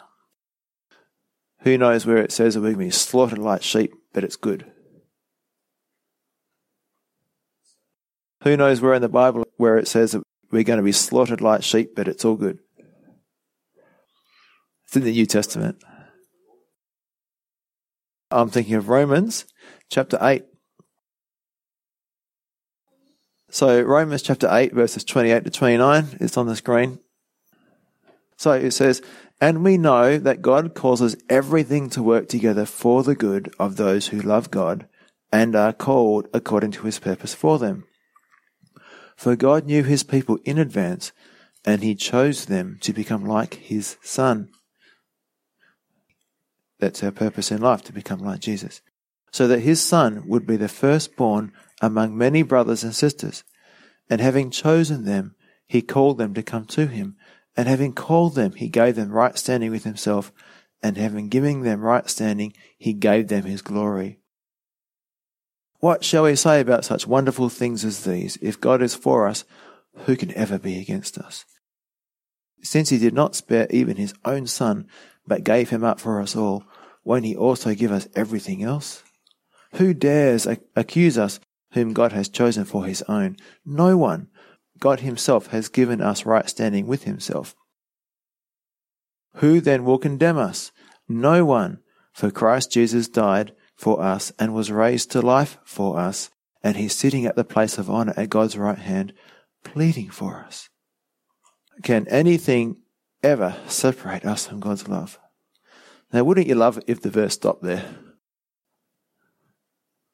[1.59, 4.36] Who knows where it says that we're going to be slaughtered like sheep, but it's
[4.36, 4.72] good?
[8.43, 11.41] Who knows where in the Bible where it says that we're going to be slaughtered
[11.41, 12.60] like sheep, but it's all good?
[14.86, 15.78] It's in the New Testament.
[18.30, 19.45] I'm thinking of Romans
[19.89, 20.45] chapter 8,
[23.54, 26.99] so Romans chapter 8 verses 28 to 29 is on the screen.
[28.38, 29.02] So it says,
[29.41, 34.08] And we know that God causes everything to work together for the good of those
[34.08, 34.88] who love God
[35.34, 37.84] and are called according to his purpose for them.
[39.16, 41.12] For God knew his people in advance
[41.66, 44.49] and he chose them to become like his son.
[46.80, 48.82] That's our purpose in life, to become like Jesus.
[49.32, 53.43] So that his son would be the firstborn among many brothers and sisters.
[54.09, 55.36] And having chosen them,
[55.68, 57.16] he called them to come to him.
[57.55, 60.34] And having called them, he gave them right standing with himself.
[60.82, 64.20] And having given them right standing, he gave them his glory.
[65.82, 68.38] What shall we say about such wonderful things as these?
[68.39, 69.45] If God is for us,
[70.05, 71.43] who can ever be against us?
[72.61, 74.88] Since he did not spare even his own son,
[75.25, 76.63] but gave him up for us all,
[77.03, 79.01] won't he also give us everything else?
[79.73, 81.39] Who dares accuse us
[81.71, 83.38] whom God has chosen for his own?
[83.65, 84.27] No one.
[84.79, 87.55] God himself has given us right standing with himself.
[89.38, 90.71] Who then will condemn us?
[91.09, 91.79] No one.
[92.13, 96.29] For Christ Jesus died for us and was raised to life for us,
[96.61, 99.11] and he's sitting at the place of honor at God's right hand,
[99.63, 100.69] pleading for us.
[101.82, 102.77] Can anything
[103.23, 105.17] ever separate us from God's love?
[106.13, 107.84] Now, wouldn't you love if the verse stopped there?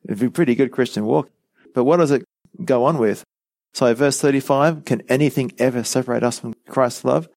[0.05, 1.30] It'd be a pretty good Christian walk.
[1.76, 2.24] But what does it
[2.63, 3.26] go on with?
[3.74, 7.28] So, verse 35 can anything ever separate us from Christ's love?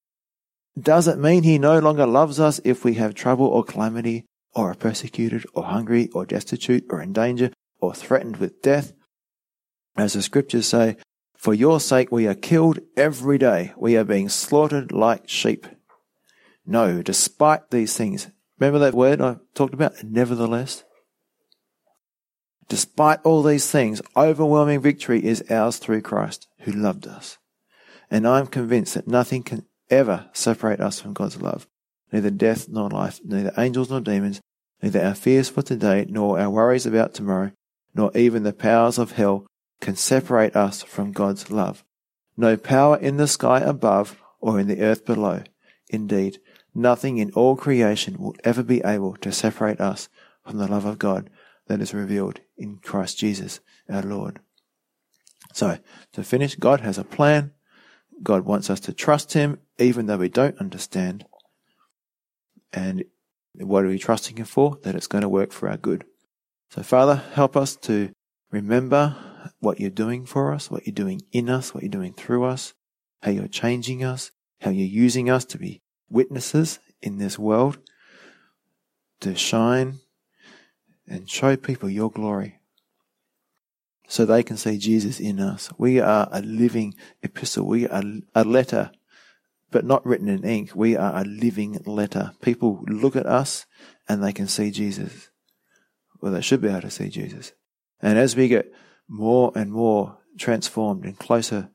[0.79, 4.23] Does it mean he no longer loves us if we have trouble or calamity,
[4.53, 8.93] or are persecuted, or hungry, or destitute, or in danger, or threatened with death?
[9.97, 10.97] As the scriptures say,
[11.41, 13.73] for your sake we are killed every day.
[13.75, 15.65] We are being slaughtered like sheep.
[16.67, 18.27] No, despite these things.
[18.59, 20.03] Remember that word I talked about?
[20.03, 20.83] Nevertheless.
[22.69, 27.39] Despite all these things, overwhelming victory is ours through Christ who loved us.
[28.11, 31.67] And I'm convinced that nothing can ever separate us from God's love.
[32.11, 34.41] Neither death nor life, neither angels nor demons,
[34.81, 37.51] neither our fears for today nor our worries about tomorrow,
[37.93, 39.45] nor even the powers of hell
[39.79, 41.83] can separate us from God's love.
[42.37, 45.43] No power in the sky above or in the earth below.
[45.89, 46.39] Indeed,
[46.73, 50.09] nothing in all creation will ever be able to separate us
[50.45, 51.29] from the love of God
[51.67, 53.59] that is revealed in Christ Jesus
[53.89, 54.39] our Lord.
[55.53, 55.79] So,
[56.13, 57.51] to finish, God has a plan.
[58.23, 61.25] God wants us to trust Him even though we don't understand.
[62.73, 63.03] And
[63.55, 64.77] what are we trusting Him for?
[64.83, 66.05] That it's going to work for our good.
[66.69, 68.11] So, Father, help us to
[68.51, 69.15] remember
[69.59, 72.73] what you're doing for us, what you're doing in us, what you're doing through us,
[73.21, 77.77] how you're changing us, how you're using us to be witnesses in this world,
[79.19, 79.99] to shine
[81.07, 82.59] and show people your glory
[84.07, 85.69] so they can see Jesus in us.
[85.77, 87.65] We are a living epistle.
[87.65, 88.03] We are
[88.35, 88.91] a letter,
[89.71, 90.71] but not written in ink.
[90.75, 92.33] We are a living letter.
[92.41, 93.65] People look at us
[94.07, 95.29] and they can see Jesus.
[96.21, 97.53] Well, they should be able to see Jesus.
[98.01, 98.71] And as we get
[99.07, 101.69] more and more transformed and closer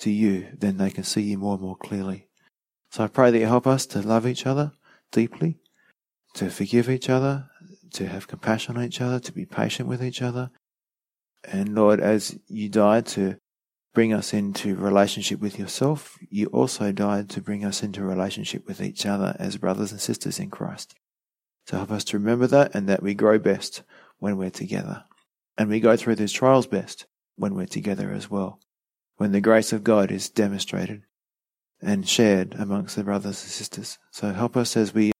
[0.00, 2.28] to you, then they can see you more and more clearly.
[2.90, 4.72] So I pray that you help us to love each other
[5.12, 5.58] deeply,
[6.34, 7.48] to forgive each other,
[7.94, 10.50] to have compassion on each other, to be patient with each other.
[11.44, 13.36] And Lord, as you died to
[13.96, 18.82] bring us into relationship with yourself, you also died to bring us into relationship with
[18.82, 20.94] each other as brothers and sisters in Christ.
[21.66, 23.84] So help us to remember that and that we grow best
[24.18, 25.04] when we're together.
[25.56, 28.60] And we go through these trials best when we're together as well,
[29.16, 31.04] when the grace of God is demonstrated
[31.80, 33.98] and shared amongst the brothers and sisters.
[34.10, 35.12] So help us as we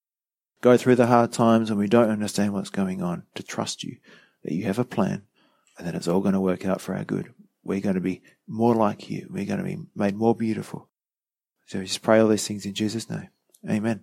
[0.60, 3.96] go through the hard times and we don't understand what's going on to trust you
[4.44, 5.22] that you have a plan
[5.78, 7.32] and that it's all going to work out for our good.
[7.66, 9.26] We're going to be more like you.
[9.30, 10.88] We're going to be made more beautiful.
[11.66, 13.28] So just pray all these things in Jesus' name.
[13.68, 13.94] Amen.